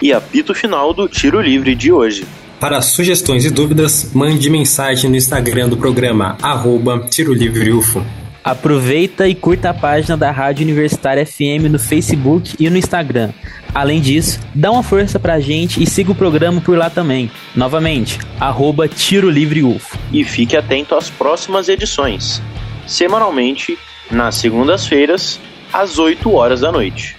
E 0.00 0.12
apito 0.12 0.54
final 0.54 0.94
do 0.94 1.08
Tiro 1.08 1.40
Livre 1.40 1.74
de 1.74 1.90
hoje. 1.90 2.24
Para 2.60 2.80
sugestões 2.80 3.44
e 3.44 3.50
dúvidas, 3.50 4.12
mande 4.14 4.48
mensagem 4.48 5.10
no 5.10 5.16
Instagram 5.16 5.68
do 5.68 5.76
programa, 5.76 6.38
arroba 6.40 7.08
Tiro 7.10 7.34
Livre 7.34 7.72
UFO. 7.72 8.06
Aproveita 8.46 9.26
e 9.26 9.34
curta 9.34 9.70
a 9.70 9.74
página 9.74 10.16
da 10.16 10.30
Rádio 10.30 10.62
Universitária 10.62 11.26
FM 11.26 11.66
no 11.68 11.80
Facebook 11.80 12.54
e 12.60 12.70
no 12.70 12.76
Instagram. 12.76 13.32
Além 13.74 14.00
disso, 14.00 14.38
dá 14.54 14.70
uma 14.70 14.84
força 14.84 15.18
pra 15.18 15.40
gente 15.40 15.82
e 15.82 15.84
siga 15.90 16.12
o 16.12 16.14
programa 16.14 16.60
por 16.60 16.78
lá 16.78 16.88
também. 16.88 17.28
Novamente, 17.56 18.20
arroba 18.38 18.86
Tiro 18.86 19.28
Livre 19.28 19.64
UFO. 19.64 19.98
E 20.12 20.22
fique 20.22 20.56
atento 20.56 20.94
às 20.94 21.10
próximas 21.10 21.68
edições. 21.68 22.40
Semanalmente, 22.86 23.76
nas 24.12 24.36
segundas-feiras, 24.36 25.40
às 25.72 25.98
8 25.98 26.32
horas 26.32 26.60
da 26.60 26.70
noite. 26.70 27.16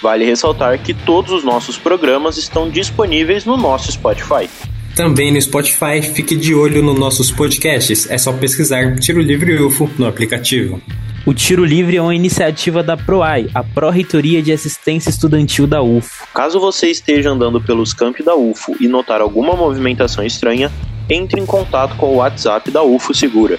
Vale 0.00 0.24
ressaltar 0.24 0.78
que 0.78 0.94
todos 0.94 1.32
os 1.32 1.42
nossos 1.42 1.76
programas 1.76 2.36
estão 2.36 2.70
disponíveis 2.70 3.44
no 3.44 3.56
nosso 3.56 3.90
Spotify. 3.90 4.48
Também 4.94 5.32
no 5.32 5.40
Spotify, 5.40 6.02
fique 6.02 6.36
de 6.36 6.54
olho 6.54 6.82
nos 6.82 6.98
nossos 6.98 7.30
podcasts. 7.30 8.10
É 8.10 8.18
só 8.18 8.30
pesquisar 8.30 8.98
Tiro 8.98 9.22
Livre 9.22 9.58
UFO 9.62 9.90
no 9.98 10.06
aplicativo. 10.06 10.82
O 11.24 11.32
Tiro 11.32 11.64
Livre 11.64 11.96
é 11.96 12.02
uma 12.02 12.14
iniciativa 12.14 12.82
da 12.82 12.94
PROAI, 12.94 13.48
a 13.54 13.64
Pró-Reitoria 13.64 14.42
de 14.42 14.52
Assistência 14.52 15.08
Estudantil 15.08 15.66
da 15.66 15.80
UFO. 15.80 16.26
Caso 16.34 16.60
você 16.60 16.90
esteja 16.90 17.30
andando 17.30 17.58
pelos 17.58 17.94
campos 17.94 18.22
da 18.22 18.36
UFO 18.36 18.76
e 18.78 18.86
notar 18.86 19.22
alguma 19.22 19.56
movimentação 19.56 20.26
estranha, 20.26 20.70
entre 21.08 21.40
em 21.40 21.46
contato 21.46 21.96
com 21.96 22.08
o 22.08 22.16
WhatsApp 22.16 22.70
da 22.70 22.82
UFO 22.82 23.14
Segura 23.14 23.58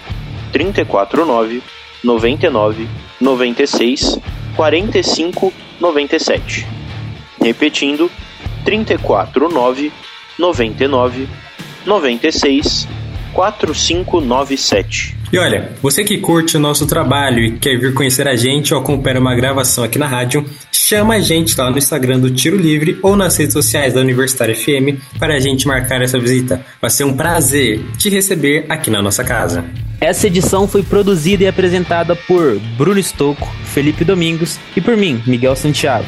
349 0.51 1.63
99 2.03 2.87
96 3.19 4.19
45 4.55 5.53
97. 5.79 6.67
Repetindo, 7.41 8.11
349 8.63 9.53
99 9.55 10.02
96 10.37 12.87
4597. 13.33 15.23
E 15.33 15.39
olha, 15.39 15.71
você 15.81 16.03
que 16.03 16.19
curte 16.19 16.55
o 16.55 16.59
nosso 16.59 16.85
trabalho 16.85 17.39
e 17.39 17.57
quer 17.57 17.75
vir 17.79 17.91
conhecer 17.95 18.27
a 18.27 18.35
gente 18.35 18.71
ou 18.71 18.79
acompanhar 18.79 19.19
uma 19.19 19.33
gravação 19.33 19.83
aqui 19.83 19.97
na 19.97 20.05
rádio, 20.05 20.45
chama 20.71 21.15
a 21.15 21.19
gente 21.19 21.59
lá 21.59 21.71
no 21.71 21.79
Instagram 21.79 22.19
do 22.19 22.29
Tiro 22.29 22.55
Livre 22.55 22.99
ou 23.01 23.15
nas 23.15 23.35
redes 23.35 23.53
sociais 23.53 23.95
da 23.95 24.01
Universitária 24.01 24.55
FM 24.55 25.01
para 25.17 25.35
a 25.35 25.39
gente 25.39 25.67
marcar 25.67 26.03
essa 26.03 26.19
visita. 26.19 26.63
Vai 26.79 26.91
ser 26.91 27.05
um 27.05 27.17
prazer 27.17 27.83
te 27.97 28.11
receber 28.11 28.67
aqui 28.69 28.91
na 28.91 29.01
nossa 29.01 29.23
casa. 29.23 29.65
Essa 29.99 30.27
edição 30.27 30.67
foi 30.67 30.83
produzida 30.83 31.45
e 31.45 31.47
apresentada 31.47 32.15
por 32.15 32.59
Bruno 32.77 33.01
Stocco, 33.01 33.51
Felipe 33.63 34.05
Domingos 34.05 34.59
e 34.75 34.81
por 34.81 34.95
mim, 34.95 35.19
Miguel 35.25 35.55
Santiago. 35.55 36.05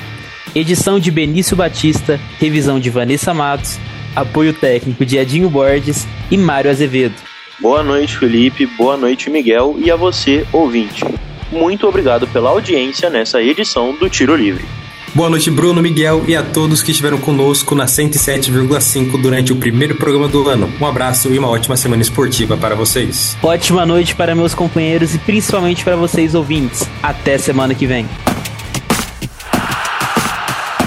Edição 0.54 1.00
de 1.00 1.10
Benício 1.10 1.58
Batista, 1.58 2.20
revisão 2.40 2.80
de 2.80 2.92
Vanessa 2.92 3.34
Matos, 3.34 3.80
apoio 4.16 4.54
técnico 4.54 5.06
de 5.06 5.18
Edinho 5.18 5.50
Borges 5.50 6.08
e 6.32 6.38
Mário 6.38 6.72
Azevedo. 6.72 7.16
Boa 7.60 7.84
noite, 7.84 8.18
Felipe. 8.18 8.66
Boa 8.66 8.98
noite, 8.98 9.30
Miguel. 9.30 9.76
E 9.80 9.90
a 9.90 9.96
você, 9.96 10.46
ouvinte. 10.52 11.04
Muito 11.52 11.88
obrigado 11.88 12.28
pela 12.28 12.50
audiência 12.50 13.10
nessa 13.10 13.42
edição 13.42 13.96
do 13.96 14.10
Tiro 14.10 14.36
Livre. 14.36 14.66
Boa 15.16 15.30
noite, 15.30 15.50
Bruno, 15.50 15.82
Miguel 15.82 16.26
e 16.28 16.36
a 16.36 16.44
todos 16.44 16.84
que 16.84 16.92
estiveram 16.92 17.18
conosco 17.18 17.74
na 17.74 17.86
107,5 17.86 19.22
durante 19.22 19.54
o 19.54 19.56
primeiro 19.56 19.96
programa 19.96 20.28
do 20.28 20.50
ano. 20.50 20.70
Um 20.80 20.86
abraço 20.86 21.34
e 21.34 21.40
uma 21.40 21.48
ótima 21.48 21.78
semana 21.78 22.02
esportiva 22.02 22.58
para 22.58 22.76
vocês. 22.76 23.38
Ótima 23.42 23.86
noite 23.86 24.14
para 24.14 24.36
meus 24.36 24.54
companheiros 24.54 25.16
e 25.16 25.20
principalmente 25.20 25.86
para 25.86 25.96
vocês 25.96 26.36
ouvintes. 26.36 26.86
Até 27.02 27.38
semana 27.38 27.74
que 27.74 27.88
vem. 27.88 28.06